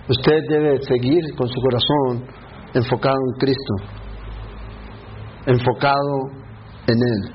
[0.09, 2.27] Usted debe seguir con su corazón
[2.75, 3.75] enfocado en Cristo,
[5.47, 6.31] enfocado
[6.87, 7.35] en Él.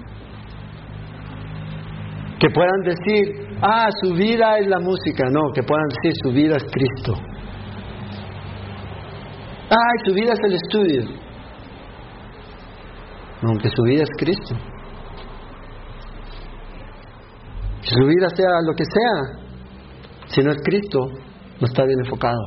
[2.39, 5.25] Que puedan decir, ah, su vida es la música.
[5.29, 7.32] No, que puedan decir, su vida es Cristo.
[9.75, 11.01] Ah, su vida es el estudio.
[13.41, 14.55] No, que su vida es Cristo.
[17.81, 19.43] Su vida sea lo que sea,
[20.27, 20.99] si no es Cristo,
[21.59, 22.39] no está bien enfocado.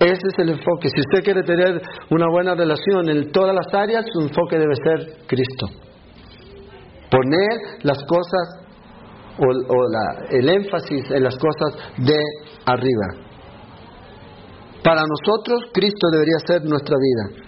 [0.00, 0.88] Ese es el enfoque.
[0.88, 5.26] Si usted quiere tener una buena relación en todas las áreas, su enfoque debe ser
[5.26, 5.66] Cristo.
[7.10, 8.62] Poner las cosas
[9.38, 9.46] o,
[10.30, 12.18] el énfasis en las cosas de
[12.66, 13.31] arriba.
[14.82, 17.42] Para nosotros, Cristo debería ser nuestra vida.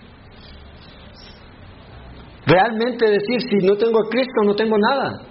[2.46, 5.22] Realmente decir, si no tengo a Cristo, no tengo nada.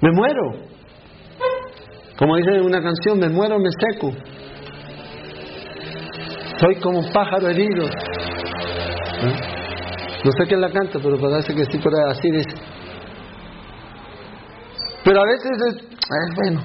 [0.00, 0.66] Me muero.
[2.18, 4.12] Como dice en una canción, me muero, me seco.
[6.58, 7.84] Soy como un pájaro herido.
[7.84, 9.56] ¿Eh?
[10.24, 12.56] No sé quién la canta, pero parece que sí, por así dice.
[15.04, 16.62] Pero a veces es, es bueno,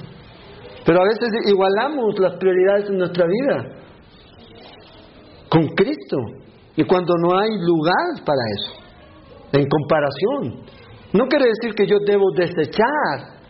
[0.86, 3.82] pero a veces igualamos las prioridades en nuestra vida
[5.50, 6.18] con Cristo.
[6.76, 8.82] Y cuando no hay lugar para eso,
[9.52, 10.66] en comparación,
[11.14, 13.42] no quiere decir que yo debo desechar,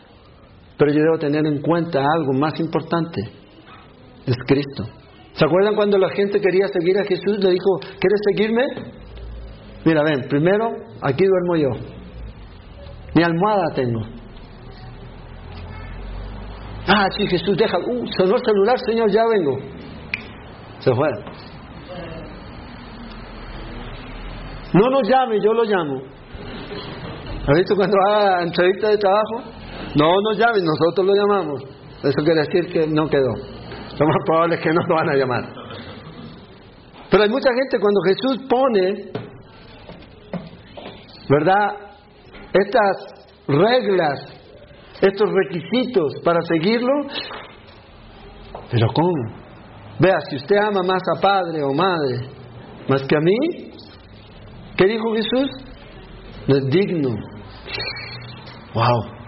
[0.77, 3.21] pero yo debo tener en cuenta algo más importante,
[4.25, 4.83] es Cristo.
[5.33, 7.37] ¿Se acuerdan cuando la gente quería seguir a Jesús?
[7.39, 8.65] Le dijo, ¿quieres seguirme?
[9.85, 11.69] Mira, ven, primero aquí duermo yo.
[13.15, 14.01] Mi almohada tengo.
[16.93, 17.77] Ah, sí, Jesús, deja.
[17.77, 19.57] Uh, celular, Señor, ya vengo.
[20.79, 21.07] Se fue.
[24.73, 26.01] No nos llame, yo lo llamo.
[27.47, 29.41] ¿Has visto cuando va a entrevista de trabajo?
[29.95, 31.63] No nos llame, nosotros lo llamamos.
[32.03, 33.35] Eso quiere decir que no quedó.
[33.97, 35.43] Lo más probable es que no lo van a llamar.
[37.09, 39.11] Pero hay mucha gente cuando Jesús pone,
[41.29, 41.75] ¿verdad?
[42.53, 42.97] Estas
[43.47, 44.30] reglas
[45.01, 46.93] estos requisitos para seguirlo.
[48.71, 49.41] Pero ¿cómo?
[49.99, 52.27] Vea, si usted ama más a padre o madre
[52.87, 53.71] más que a mí,
[54.77, 55.51] ¿qué dijo Jesús?
[56.47, 57.09] No es digno.
[58.73, 59.21] Wow.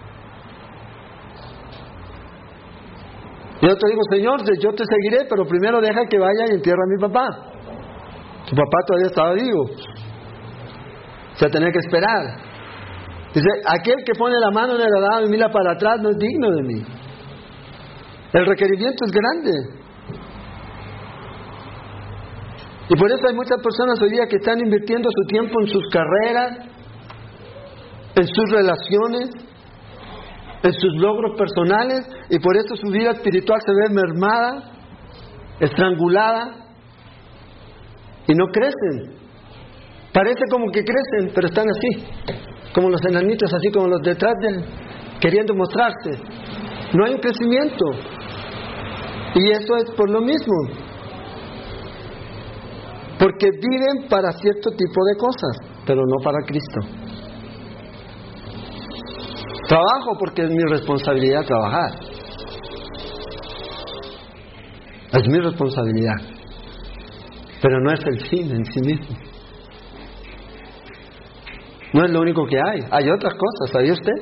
[3.62, 6.94] Yo te digo, Señor, yo te seguiré, pero primero deja que vaya y entierre a
[6.94, 7.26] mi papá.
[8.46, 9.62] Tu papá todavía estaba vivo.
[11.34, 12.43] O sea, tenía que esperar.
[13.34, 16.16] Dice, aquel que pone la mano en el arado y mira para atrás no es
[16.18, 16.84] digno de mí.
[18.32, 19.50] El requerimiento es grande.
[22.90, 25.82] Y por eso hay muchas personas hoy día que están invirtiendo su tiempo en sus
[25.90, 26.58] carreras,
[28.14, 29.30] en sus relaciones,
[30.62, 34.72] en sus logros personales, y por eso su vida espiritual se ve mermada,
[35.58, 36.68] estrangulada,
[38.28, 39.18] y no crecen.
[40.12, 44.48] Parece como que crecen, pero están así como los enanitos, así como los detrás de
[44.48, 44.64] él,
[45.20, 46.10] queriendo mostrarse.
[46.92, 47.84] No hay un crecimiento.
[49.36, 50.54] Y eso es por lo mismo.
[53.18, 55.56] Porque viven para cierto tipo de cosas,
[55.86, 56.80] pero no para Cristo.
[59.68, 61.90] Trabajo porque es mi responsabilidad trabajar.
[65.12, 66.16] Es mi responsabilidad.
[67.62, 69.33] Pero no es el fin en sí mismo.
[71.94, 74.12] No es lo único que hay, hay otras cosas, ¿sabía usted?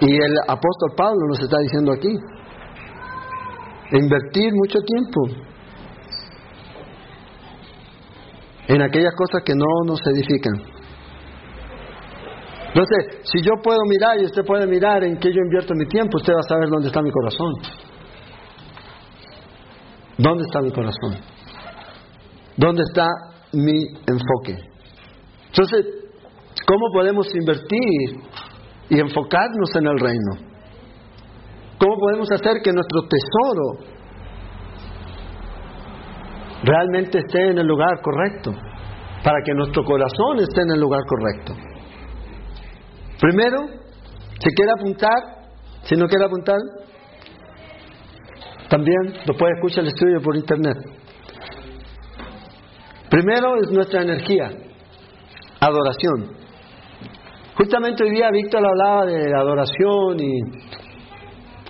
[0.00, 2.08] Y el apóstol Pablo nos está diciendo aquí,
[3.92, 5.20] invertir mucho tiempo
[8.68, 10.54] en aquellas cosas que no nos edifican.
[12.68, 16.16] Entonces, si yo puedo mirar y usted puede mirar en qué yo invierto mi tiempo,
[16.16, 17.52] usted va a saber dónde está mi corazón.
[20.16, 21.18] ¿Dónde está mi corazón?
[22.56, 24.56] ¿Dónde está mi enfoque?
[25.46, 25.86] Entonces,
[26.66, 28.22] ¿cómo podemos invertir
[28.88, 30.50] y enfocarnos en el reino?
[31.78, 33.90] ¿Cómo podemos hacer que nuestro tesoro
[36.62, 38.52] realmente esté en el lugar correcto?
[39.24, 41.54] Para que nuestro corazón esté en el lugar correcto.
[43.20, 43.58] Primero,
[44.38, 45.40] si quiere apuntar,
[45.82, 46.56] si no quiere apuntar,
[48.68, 50.76] también lo puede escuchar el estudio por internet.
[53.10, 54.50] Primero es nuestra energía,
[55.58, 56.30] adoración.
[57.56, 60.40] Justamente hoy día Víctor hablaba de adoración y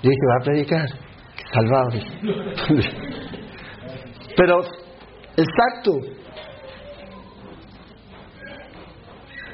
[0.03, 0.87] dije, va a predicar,
[1.51, 1.89] salvado.
[4.37, 4.61] Pero,
[5.37, 5.93] exacto,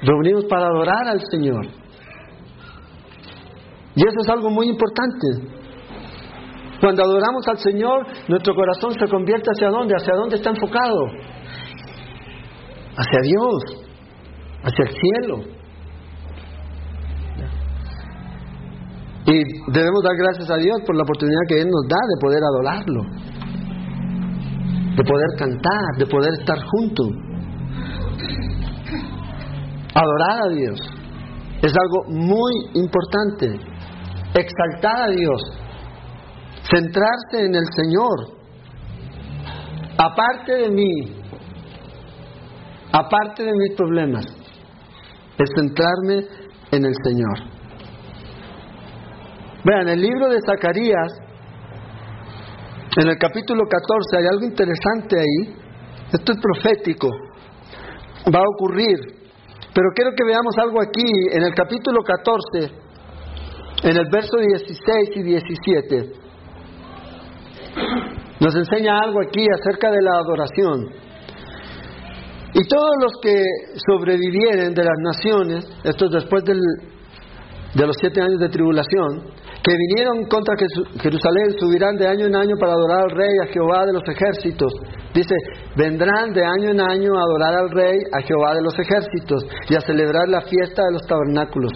[0.02, 1.66] reunimos para adorar al Señor.
[3.94, 5.54] Y eso es algo muy importante.
[6.80, 9.94] Cuando adoramos al Señor, nuestro corazón se convierte hacia dónde?
[9.96, 11.06] ¿Hacia dónde está enfocado?
[12.96, 13.86] Hacia Dios,
[14.62, 15.56] hacia el cielo.
[19.26, 19.42] Y
[19.72, 23.02] debemos dar gracias a Dios por la oportunidad que Él nos da de poder adorarlo,
[24.96, 27.08] de poder cantar, de poder estar juntos.
[29.94, 30.80] Adorar a Dios
[31.62, 33.58] es algo muy importante.
[34.34, 35.42] Exaltar a Dios,
[36.70, 38.36] centrarse en el Señor.
[39.98, 41.25] Aparte de mí,
[42.98, 44.24] aparte de mis problemas,
[45.38, 46.26] es centrarme
[46.70, 47.38] en el Señor.
[49.64, 51.12] Vean, el libro de Zacarías,
[52.96, 55.54] en el capítulo 14, hay algo interesante ahí.
[56.12, 57.08] Esto es profético.
[58.32, 58.98] Va a ocurrir.
[59.74, 62.74] Pero quiero que veamos algo aquí, en el capítulo 14,
[63.82, 66.12] en el verso 16 y 17.
[68.40, 71.05] Nos enseña algo aquí acerca de la adoración.
[72.58, 73.36] Y todos los que
[73.86, 76.58] sobrevivieren de las naciones, esto es después del,
[77.74, 79.28] de los siete años de tribulación,
[79.62, 80.54] que vinieron contra
[81.02, 84.72] Jerusalén subirán de año en año para adorar al rey, a Jehová de los ejércitos.
[85.12, 85.34] Dice,
[85.76, 89.74] vendrán de año en año a adorar al rey, a Jehová de los ejércitos, y
[89.74, 91.72] a celebrar la fiesta de los tabernáculos.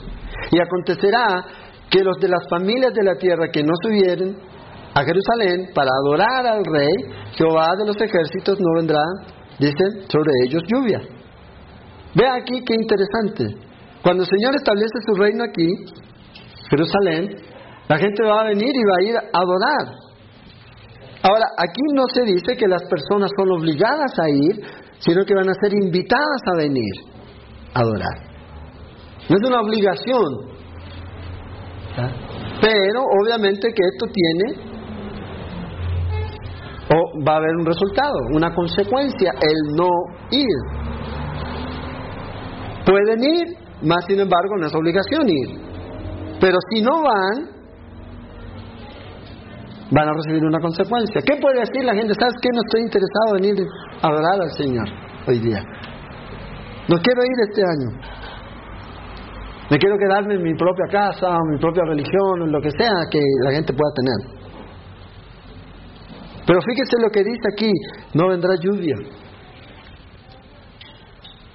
[0.51, 1.45] Y acontecerá
[1.91, 4.35] que los de las familias de la tierra que no subieren
[4.95, 6.95] a Jerusalén para adorar al rey,
[7.37, 9.03] Jehová de los ejércitos no vendrá,
[9.61, 11.01] dicen, sobre ellos lluvia.
[12.15, 13.57] Ve aquí qué interesante.
[14.03, 15.69] Cuando el Señor establece su reino aquí,
[16.71, 17.37] Jerusalén,
[17.89, 20.01] la gente va a venir y va a ir a adorar.
[21.23, 24.61] Ahora, aquí no se dice que las personas son obligadas a ir,
[25.01, 26.93] sino que van a ser invitadas a venir
[27.75, 28.31] a adorar.
[29.29, 30.51] No es una obligación.
[32.61, 34.70] Pero obviamente que esto tiene
[36.93, 39.89] o va a haber un resultado, una consecuencia, el no
[40.31, 40.59] ir.
[42.85, 43.47] Pueden ir,
[43.83, 45.61] más sin embargo no es obligación ir.
[46.41, 47.61] Pero si no van,
[49.91, 51.21] van a recibir una consecuencia.
[51.25, 52.15] ¿Qué puede decir la gente?
[52.15, 52.49] ¿Sabes qué?
[52.53, 53.67] No estoy interesado en ir
[54.03, 54.89] a adorar al Señor
[55.29, 55.63] hoy día.
[56.89, 58.21] No quiero ir este año.
[59.71, 63.07] Me quiero quedarme en mi propia casa, en mi propia religión, en lo que sea
[63.09, 64.40] que la gente pueda tener.
[66.51, 67.71] Pero fíjese lo que dice aquí,
[68.13, 68.97] no vendrá lluvia.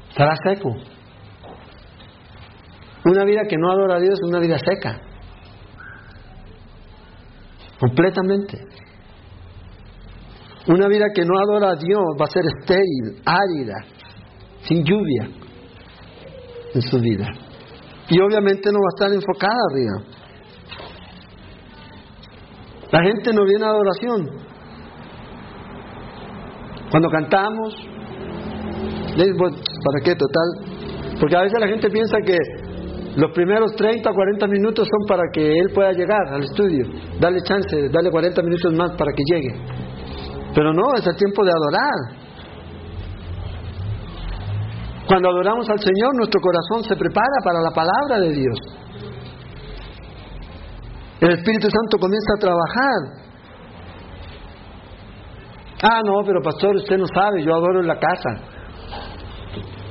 [0.07, 0.69] Estará seco.
[3.03, 5.01] Una vida que no adora a Dios es una vida seca
[7.77, 8.57] completamente.
[10.69, 13.75] Una vida que no adora a Dios va a ser estéril, árida,
[14.61, 15.27] sin lluvia
[16.73, 17.27] en su vida.
[18.09, 20.03] Y obviamente no va a estar enfocada arriba.
[22.93, 24.54] La gente no viene a adoración.
[26.95, 27.75] Cuando cantamos,
[29.17, 31.19] ¿para qué total?
[31.19, 32.37] Porque a veces la gente piensa que
[33.17, 36.87] los primeros 30 o 40 minutos son para que él pueda llegar al estudio.
[37.19, 39.59] Dale chance, dale 40 minutos más para que llegue.
[40.55, 42.23] Pero no, es el tiempo de adorar.
[45.05, 48.57] Cuando adoramos al Señor, nuestro corazón se prepara para la palabra de Dios.
[51.19, 53.24] El Espíritu Santo comienza a trabajar.
[55.87, 58.41] Ah, no, pero pastor, usted no sabe, yo adoro en la casa.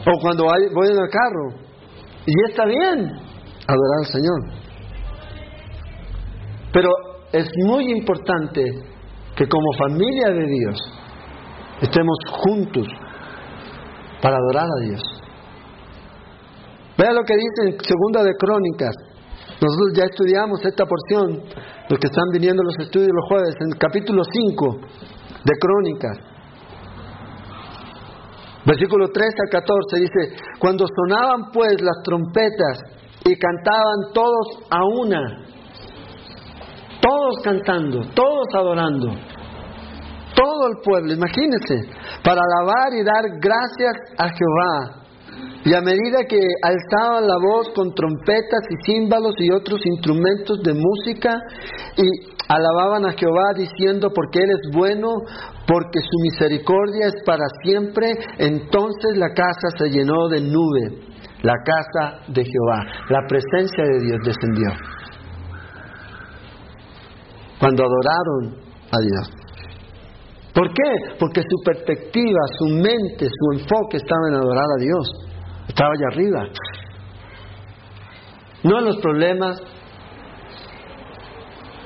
[0.07, 1.65] O cuando voy en el carro,
[2.27, 3.13] y está bien
[3.67, 4.41] adorar al Señor.
[6.73, 6.91] Pero
[7.33, 8.65] es muy importante
[9.37, 10.79] que como familia de Dios
[11.81, 12.89] estemos juntos
[14.21, 15.03] para adorar a Dios.
[16.99, 18.95] Vea lo que dice en Segunda de Crónicas.
[19.61, 21.45] Nosotros ya estudiamos esta porción,
[21.89, 24.81] los que están viniendo los estudios los jueves, en el capítulo 5
[25.45, 26.19] de Crónicas.
[28.67, 32.81] Versículo 13 al 14 dice, cuando sonaban pues las trompetas
[33.25, 35.21] y cantaban todos a una,
[37.01, 39.09] todos cantando, todos adorando,
[40.35, 41.91] todo el pueblo, imagínense,
[42.25, 45.05] para alabar y dar gracias a Jehová.
[45.67, 50.75] Y a medida que alzaban la voz con trompetas y címbalos y otros instrumentos de
[50.75, 51.39] música
[51.97, 55.09] y alababan a Jehová diciendo porque Él es bueno,
[55.67, 61.03] porque su misericordia es para siempre, entonces la casa se llenó de nube,
[61.43, 64.71] la casa de Jehová, la presencia de Dios descendió.
[67.59, 69.45] Cuando adoraron a Dios.
[70.55, 71.17] ¿Por qué?
[71.19, 75.09] Porque su perspectiva, su mente, su enfoque estaba en adorar a Dios.
[75.67, 76.45] Estaba allá arriba.
[78.63, 79.61] No en los problemas,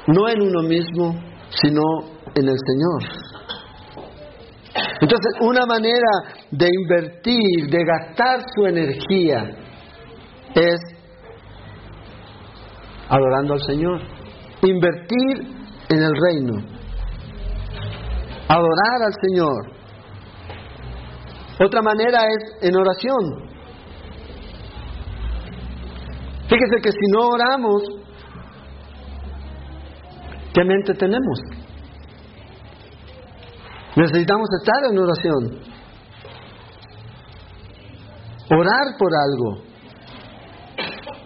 [0.09, 1.15] no en uno mismo,
[1.51, 1.83] sino
[2.35, 3.29] en el Señor.
[5.01, 9.51] Entonces, una manera de invertir, de gastar su energía,
[10.55, 10.81] es
[13.09, 14.01] adorando al Señor.
[14.63, 15.57] Invertir
[15.89, 16.55] en el reino.
[18.49, 19.73] Adorar al Señor.
[21.65, 23.49] Otra manera es en oración.
[26.49, 27.83] Fíjese que si no oramos,
[30.59, 31.39] ¿qué mente tenemos?
[33.95, 35.61] Necesitamos estar en oración.
[38.51, 39.63] Orar por algo.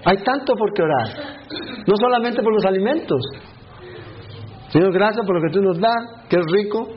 [0.05, 1.09] Hay tanto por qué orar.
[1.87, 3.23] No solamente por los alimentos.
[4.69, 6.89] Señor, gracias por lo que tú nos das, que es rico,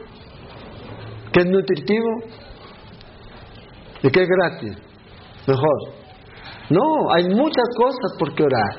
[1.31, 2.09] que es nutritivo
[4.01, 4.77] y que es gratis.
[5.47, 5.93] Mejor.
[6.69, 8.77] No, hay muchas cosas por qué orar.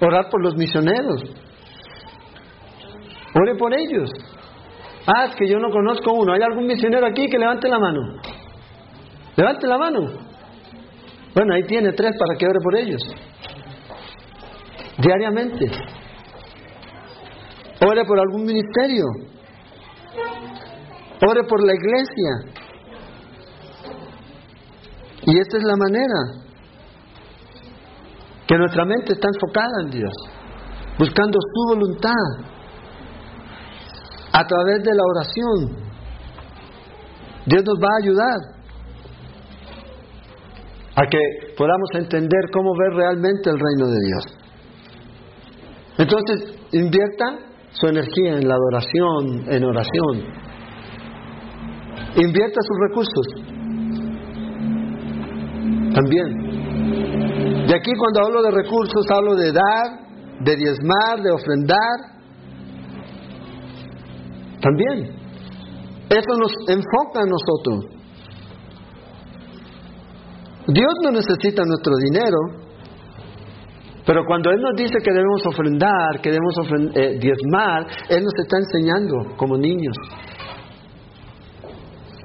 [0.00, 1.22] Orar por los misioneros.
[3.38, 4.10] Ore por ellos.
[5.06, 6.32] Ah, es que yo no conozco uno.
[6.32, 8.00] ¿Hay algún misionero aquí que levante la mano?
[9.36, 10.00] Levante la mano.
[11.34, 13.02] Bueno, ahí tiene tres para que ore por ellos.
[14.98, 15.66] Diariamente.
[17.86, 19.04] Ore por algún ministerio.
[21.28, 22.62] Ore por la iglesia.
[25.26, 26.46] Y esta es la manera
[28.46, 30.12] que nuestra mente está enfocada en Dios,
[30.98, 32.55] buscando su voluntad
[34.38, 35.86] a través de la oración.
[37.46, 38.38] Dios nos va a ayudar
[40.94, 41.18] a que
[41.56, 44.24] podamos entender cómo ver realmente el reino de Dios.
[45.98, 47.38] Entonces, invierta
[47.70, 50.24] su energía en la adoración, en oración.
[52.16, 53.26] Invierta sus recursos.
[55.94, 56.28] También.
[57.68, 60.00] Y aquí cuando hablo de recursos, hablo de dar,
[60.40, 62.15] de diezmar, de ofrendar,
[64.66, 65.14] también.
[66.08, 67.96] Eso nos enfoca a nosotros.
[70.68, 72.38] Dios no necesita nuestro dinero,
[74.04, 76.54] pero cuando Él nos dice que debemos ofrendar, que debemos
[76.94, 79.96] eh, diezmar, Él nos está enseñando como niños.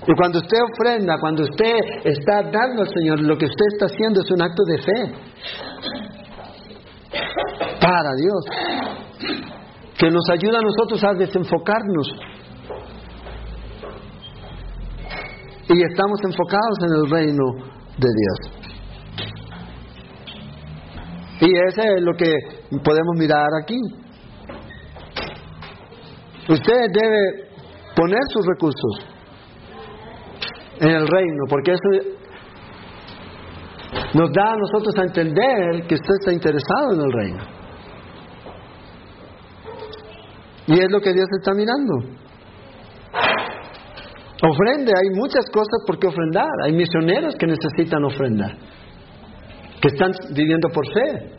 [0.07, 4.21] Y cuando usted ofrenda, cuando usted está dando al Señor, lo que usted está haciendo
[4.21, 5.13] es un acto de fe
[7.79, 9.60] para Dios
[9.97, 12.07] que nos ayuda a nosotros a desenfocarnos.
[15.69, 17.43] Y estamos enfocados en el reino
[17.97, 18.61] de Dios.
[21.41, 22.33] Y ese es lo que
[22.83, 23.79] podemos mirar aquí.
[26.49, 27.49] Usted debe
[27.95, 29.07] poner sus recursos
[30.79, 32.21] en el reino, porque eso
[34.13, 37.60] nos da a nosotros a entender que usted está interesado en el reino.
[40.67, 41.93] Y es lo que Dios está mirando.
[44.43, 46.49] Ofrende, hay muchas cosas por qué ofrendar.
[46.65, 48.57] Hay misioneros que necesitan ofrendar,
[49.81, 51.31] que están viviendo por fe.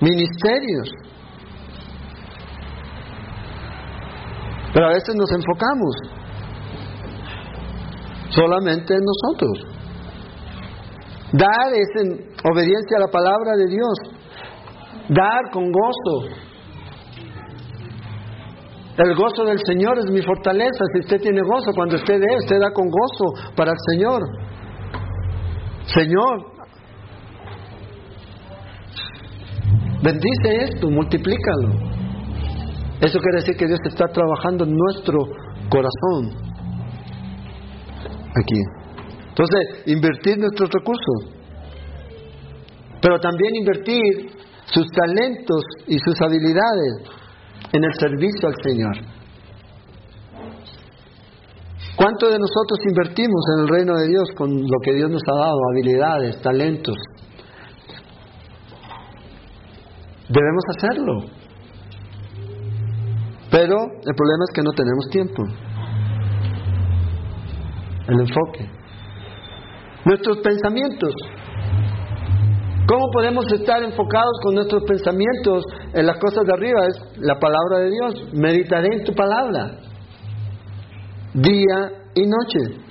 [0.00, 0.90] Ministerios.
[4.72, 5.94] Pero a veces nos enfocamos
[8.30, 9.76] solamente en nosotros.
[11.32, 12.12] Dar es en
[12.50, 13.98] obediencia a la palabra de Dios.
[15.08, 16.36] Dar con gozo,
[18.98, 20.84] el gozo del Señor es mi fortaleza.
[20.94, 24.22] Si usted tiene gozo, cuando usted dé, usted da con gozo para el Señor.
[25.86, 26.46] Señor,
[30.02, 31.68] bendice esto, multiplícalo.
[33.00, 35.18] Eso quiere decir que Dios está trabajando en nuestro
[35.68, 36.46] corazón.
[38.42, 38.60] Aquí.
[39.28, 41.36] Entonces, invertir nuestros recursos.
[43.02, 44.30] Pero también invertir
[44.64, 47.15] sus talentos y sus habilidades
[47.72, 48.96] en el servicio al Señor.
[51.96, 55.38] ¿Cuánto de nosotros invertimos en el reino de Dios con lo que Dios nos ha
[55.40, 56.96] dado, habilidades, talentos?
[60.28, 61.12] Debemos hacerlo.
[63.50, 65.42] Pero el problema es que no tenemos tiempo.
[68.08, 68.70] El enfoque.
[70.04, 71.14] Nuestros pensamientos.
[72.88, 76.80] ¿Cómo podemos estar enfocados con nuestros pensamientos en las cosas de arriba?
[76.86, 78.32] Es la palabra de Dios.
[78.32, 79.78] Meditaré en tu palabra.
[81.34, 82.86] Día y noche.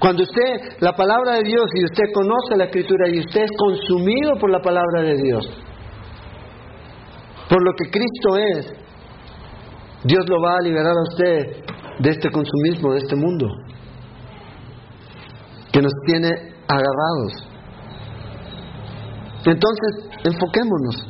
[0.00, 4.32] Cuando usted, la palabra de Dios, y usted conoce la escritura y usted es consumido
[4.40, 5.46] por la palabra de Dios,
[7.48, 8.72] por lo que Cristo es,
[10.02, 11.64] Dios lo va a liberar a usted
[12.00, 13.46] de este consumismo, de este mundo,
[15.72, 16.28] que nos tiene
[16.68, 17.53] agarrados.
[19.46, 21.06] Entonces, enfoquémonos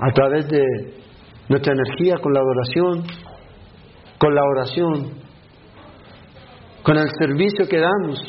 [0.00, 0.64] a través de
[1.48, 3.04] nuestra energía con la adoración,
[4.18, 5.12] con la oración,
[6.82, 8.20] con el servicio que damos,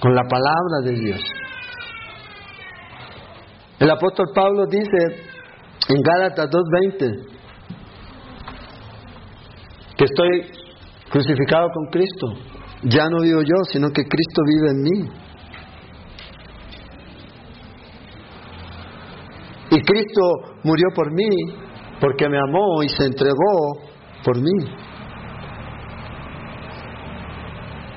[0.00, 1.20] con la palabra de Dios.
[3.78, 5.28] El apóstol Pablo dice
[5.88, 7.38] en Gálatas 2.20
[9.96, 10.50] que estoy
[11.10, 12.26] crucificado con Cristo.
[12.84, 15.10] Ya no vivo yo, sino que Cristo vive en mí.
[19.70, 21.28] Y Cristo murió por mí
[22.00, 23.78] porque me amó y se entregó
[24.24, 24.64] por mí.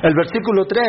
[0.02, 0.84] El versículo 3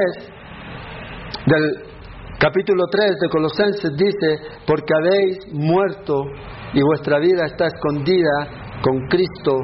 [1.47, 1.93] del
[2.39, 6.25] capítulo 3 de Colosenses dice, porque habéis muerto
[6.73, 9.59] y vuestra vida está escondida con Cristo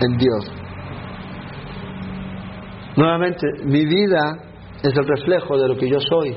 [0.00, 0.52] en Dios.
[2.96, 4.20] Nuevamente, mi vida
[4.82, 6.36] es el reflejo de lo que yo soy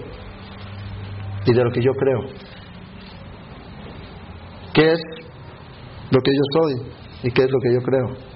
[1.47, 2.60] y de lo que yo creo.
[4.73, 4.99] ¿Qué es
[6.11, 6.73] lo que yo soy
[7.23, 8.31] y qué es lo que yo creo?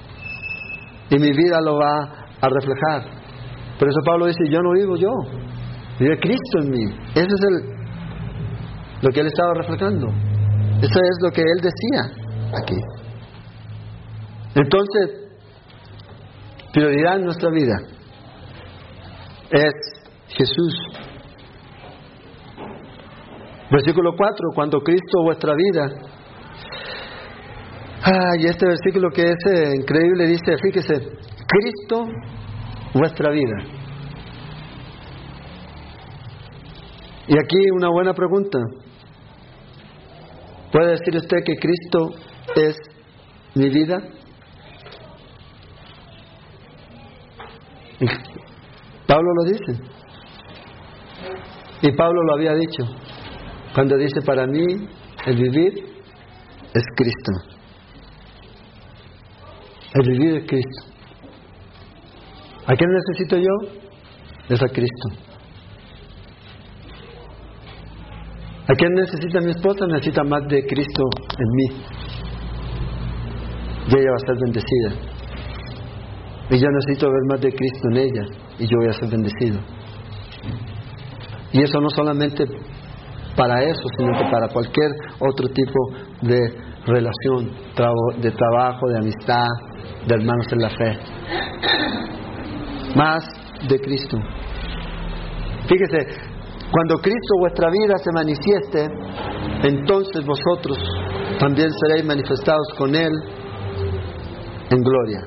[1.10, 3.04] Y mi vida lo va a reflejar.
[3.80, 5.12] Por eso Pablo dice, yo no vivo yo,
[6.00, 6.86] vive Cristo en mí.
[7.14, 7.76] Ese es el,
[9.02, 10.08] lo que él estaba reflejando.
[10.82, 12.26] Eso es lo que él decía
[12.58, 12.78] aquí.
[14.56, 15.26] Entonces,
[16.74, 17.76] prioridad en nuestra vida
[19.52, 19.74] es
[20.30, 20.74] Jesús.
[23.72, 26.15] Versículo 4, cuando Cristo vuestra vida.
[28.08, 30.94] Ah, y este versículo que es eh, increíble dice, fíjese,
[31.48, 32.06] Cristo
[32.94, 33.64] vuestra vida.
[37.28, 38.60] Y aquí una buena pregunta.
[40.72, 42.12] ¿Puede decir usted que Cristo
[42.56, 42.78] es
[43.56, 43.98] mi vida?
[49.08, 49.82] Pablo lo dice.
[51.82, 52.84] Y Pablo lo había dicho.
[53.74, 54.88] Cuando dice, para mí
[55.26, 55.74] el vivir
[56.72, 57.55] es Cristo.
[59.96, 60.84] El vivir es Cristo.
[62.68, 63.70] ¿A quién necesito yo?
[64.50, 65.10] Es a Cristo.
[68.68, 69.86] ¿A quién necesita mi esposa?
[69.88, 71.04] Necesita más de Cristo
[71.38, 71.84] en mí.
[73.88, 75.16] Y ella va a ser bendecida.
[76.50, 78.24] Y yo necesito ver más de Cristo en ella.
[78.60, 79.60] Y yo voy a ser bendecido.
[81.54, 82.44] Y eso no solamente
[83.38, 85.80] para eso, sino que para cualquier otro tipo
[86.22, 86.40] de
[86.86, 87.50] relación,
[88.22, 89.48] de trabajo, de amistad,
[90.08, 91.00] de hermanos en la fe
[92.96, 93.24] más
[93.68, 94.18] de Cristo.
[95.68, 96.08] Fíjese,
[96.72, 98.88] cuando Cristo vuestra vida se manifieste,
[99.64, 100.78] entonces vosotros
[101.40, 103.12] también seréis manifestados con Él
[104.70, 105.22] en gloria.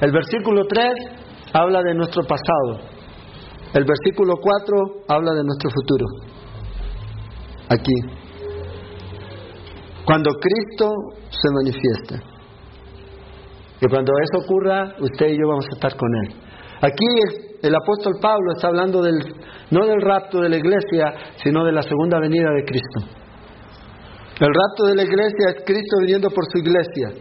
[0.00, 0.86] El versículo 3
[1.52, 2.80] habla de nuestro pasado.
[3.74, 6.06] El versículo 4 habla de nuestro futuro.
[7.68, 7.94] Aquí.
[10.04, 10.92] Cuando Cristo
[11.28, 12.35] se manifieste.
[13.80, 16.34] Y cuando eso ocurra, usted y yo vamos a estar con Él.
[16.80, 17.06] Aquí
[17.62, 19.16] el, apóstol Pablo está hablando del,
[19.70, 23.00] no del rapto de la iglesia, sino de la segunda venida de Cristo.
[24.40, 27.12] El rapto de la iglesia es Cristo viniendo por su iglesia.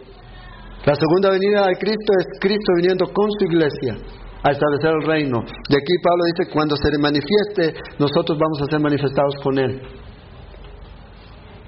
[0.86, 3.96] La segunda venida de Cristo es Cristo viniendo con su iglesia
[4.44, 5.40] a establecer el reino.
[5.42, 9.82] Y aquí Pablo dice, cuando se manifieste, nosotros vamos a ser manifestados con Él.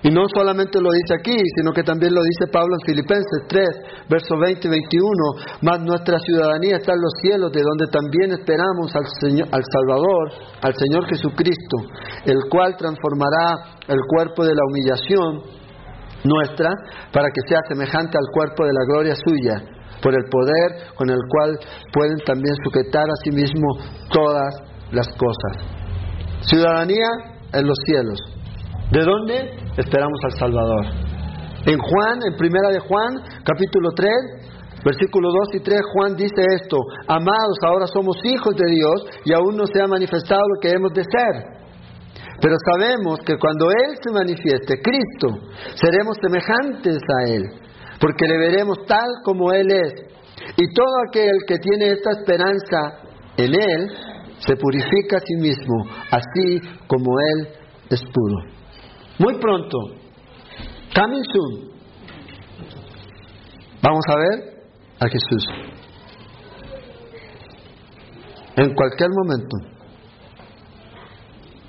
[0.04, 3.68] Y no solamente lo dice aquí, sino que también lo dice Pablo en Filipenses 3,
[4.08, 5.02] versos 20 y 21,
[5.62, 10.26] más nuestra ciudadanía está en los cielos, de donde también esperamos al, Señor, al Salvador,
[10.62, 11.78] al Señor Jesucristo,
[12.26, 15.42] el cual transformará el cuerpo de la humillación
[16.24, 16.70] nuestra
[17.12, 19.56] para que sea semejante al cuerpo de la gloria suya,
[20.02, 21.58] por el poder con el cual
[21.92, 23.68] pueden también sujetar a sí mismo
[24.12, 24.54] todas
[24.92, 25.66] las cosas.
[26.42, 27.08] Ciudadanía
[27.52, 28.37] en los cielos.
[28.92, 29.52] ¿De dónde?
[29.76, 30.86] Esperamos al Salvador.
[31.66, 34.10] En Juan, en primera de Juan, capítulo 3,
[34.86, 39.58] versículos 2 y 3, Juan dice esto, amados, ahora somos hijos de Dios y aún
[39.58, 41.44] no se ha manifestado lo que hemos de ser.
[42.40, 45.36] Pero sabemos que cuando Él se manifieste, Cristo,
[45.76, 47.44] seremos semejantes a Él,
[48.00, 49.94] porque le veremos tal como Él es.
[50.56, 53.90] Y todo aquel que tiene esta esperanza en Él,
[54.40, 55.76] se purifica a sí mismo,
[56.10, 57.48] así como Él
[57.90, 58.57] es puro.
[59.20, 59.78] Muy pronto,
[60.96, 61.72] coming soon,
[63.82, 64.58] vamos a ver
[65.00, 65.48] a Jesús.
[68.56, 69.58] En cualquier momento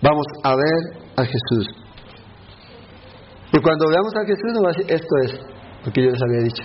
[0.03, 1.67] vamos a ver a Jesús.
[3.53, 5.41] Y cuando veamos a Jesús nos va a decir, esto es
[5.87, 6.63] lo que yo les había dicho.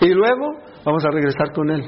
[0.00, 0.52] Y luego
[0.84, 1.82] vamos a regresar con Él.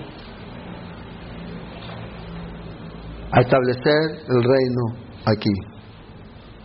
[3.31, 5.78] A establecer el reino aquí.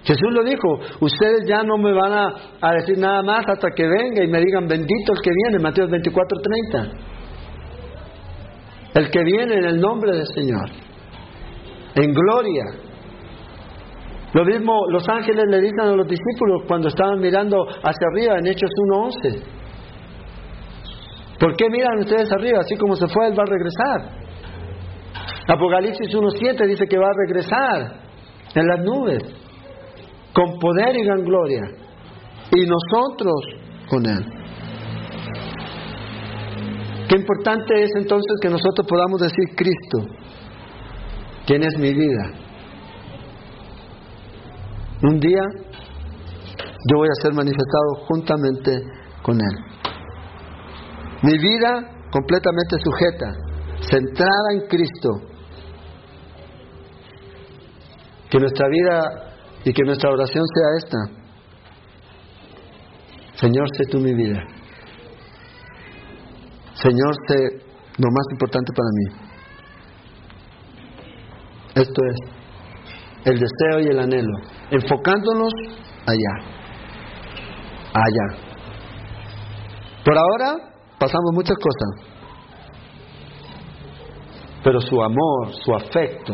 [0.03, 4.23] Jesús lo dijo, ustedes ya no me van a, decir nada más hasta que venga
[4.23, 6.39] y me digan bendito el que viene, Mateo 24,
[6.73, 6.91] 30.
[8.95, 10.69] El que viene en el nombre del Señor,
[11.95, 12.65] en gloria,
[14.33, 18.47] lo mismo los ángeles le dicen a los discípulos cuando estaban mirando hacia arriba en
[18.47, 19.43] Hechos 1.11.
[21.39, 22.59] ¿Por qué miran ustedes arriba?
[22.59, 24.23] Así como se fue, Él va a regresar.
[25.47, 28.03] Apocalipsis 1.7 dice que va a regresar
[28.55, 29.42] en las nubes,
[30.33, 31.61] con poder y gran gloria.
[32.51, 33.33] Y nosotros
[33.89, 34.25] con Él.
[37.07, 40.09] Qué importante es entonces que nosotros podamos decir Cristo,
[41.45, 42.31] ¿quién es mi vida?
[45.03, 45.41] Un día
[46.89, 48.81] yo voy a ser manifestado juntamente
[49.21, 49.73] con Él.
[51.23, 53.33] Mi vida completamente sujeta,
[53.81, 55.09] centrada en Cristo.
[58.29, 59.32] Que nuestra vida
[59.65, 60.97] y que nuestra oración sea esta.
[63.35, 64.39] Señor, sé tú mi vida.
[66.73, 67.63] Señor, sé
[67.97, 69.23] lo más importante para mí.
[71.75, 72.17] Esto es
[73.25, 74.37] el deseo y el anhelo,
[74.69, 75.53] enfocándonos
[76.05, 76.33] allá,
[77.93, 78.37] allá.
[80.03, 80.57] Por ahora
[80.99, 82.13] pasamos muchas cosas,
[84.63, 86.33] pero su amor, su afecto,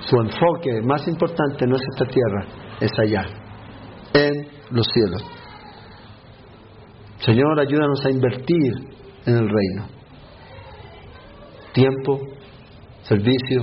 [0.00, 2.46] su enfoque más importante no es esta tierra,
[2.80, 3.26] es allá,
[4.14, 5.22] en los cielos.
[7.18, 8.72] Señor, ayúdanos a invertir
[9.26, 9.86] en el reino.
[11.72, 12.18] Tiempo,
[13.02, 13.62] servicio,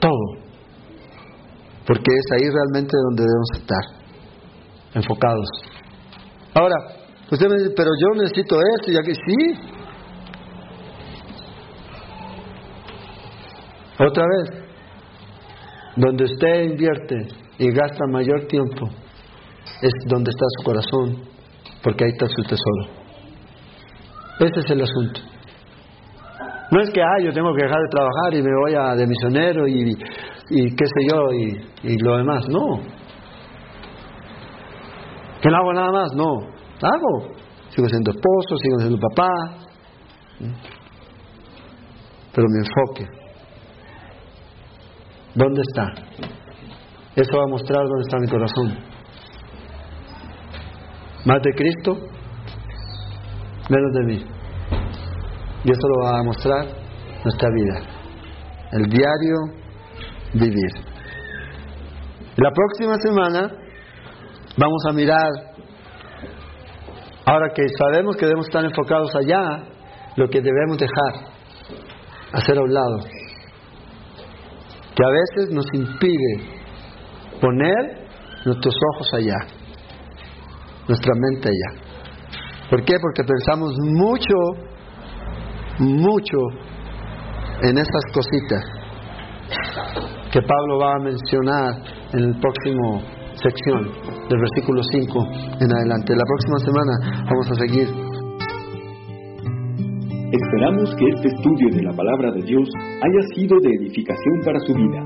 [0.00, 0.38] todo
[1.88, 3.84] porque es ahí realmente donde debemos estar,
[4.92, 5.48] enfocados.
[6.52, 6.74] Ahora,
[7.30, 9.54] usted me dice, pero yo necesito esto, ya que sí.
[13.98, 14.67] Otra vez,
[15.98, 17.28] donde usted invierte
[17.58, 18.88] y gasta mayor tiempo,
[19.82, 21.24] es donde está su corazón,
[21.82, 22.98] porque ahí está su tesoro.
[24.40, 25.20] Ese es el asunto.
[26.70, 29.06] No es que, ah, yo tengo que dejar de trabajar y me voy a de
[29.06, 29.94] misionero y
[30.76, 32.44] qué sé yo, y, y lo demás.
[32.48, 32.80] No.
[35.40, 36.58] Que no hago nada más, no.
[36.82, 37.34] Hago.
[37.70, 39.30] Sigo siendo esposo, sigo siendo papá.
[42.34, 43.17] Pero mi enfoque,
[45.38, 45.84] ¿dónde está?
[47.14, 48.78] Eso va a mostrar dónde está mi corazón.
[51.24, 51.94] Más de Cristo,
[53.70, 54.24] menos de mí.
[55.64, 56.66] Y eso lo va a mostrar
[57.24, 57.80] nuestra vida.
[58.72, 59.36] El diario
[60.34, 60.70] vivir.
[62.36, 63.50] La próxima semana
[64.56, 65.30] vamos a mirar,
[67.24, 69.64] ahora que sabemos que debemos estar enfocados allá,
[70.16, 71.32] lo que debemos dejar,
[72.32, 72.98] hacer a un lado,
[74.98, 76.58] que a veces nos impide
[77.40, 78.08] poner
[78.44, 79.36] nuestros ojos allá,
[80.88, 81.80] nuestra mente allá.
[82.68, 82.96] ¿Por qué?
[83.00, 84.34] Porque pensamos mucho,
[85.78, 86.38] mucho
[87.62, 88.64] en esas cositas
[90.32, 91.74] que Pablo va a mencionar
[92.12, 93.00] en el próximo
[93.34, 93.84] sección
[94.28, 95.28] del versículo 5
[95.60, 96.12] en adelante.
[96.16, 98.07] La próxima semana vamos a seguir.
[100.30, 102.68] Esperamos que este estudio de la palabra de Dios
[103.00, 105.02] haya sido de edificación para su vida.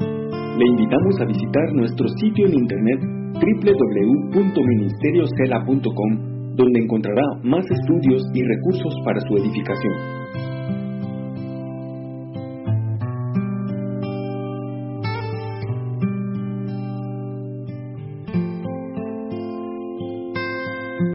[0.58, 2.98] Le invitamos a visitar nuestro sitio en internet
[3.38, 10.21] www.ministeriosela.com donde encontrará más estudios y recursos para su edificación.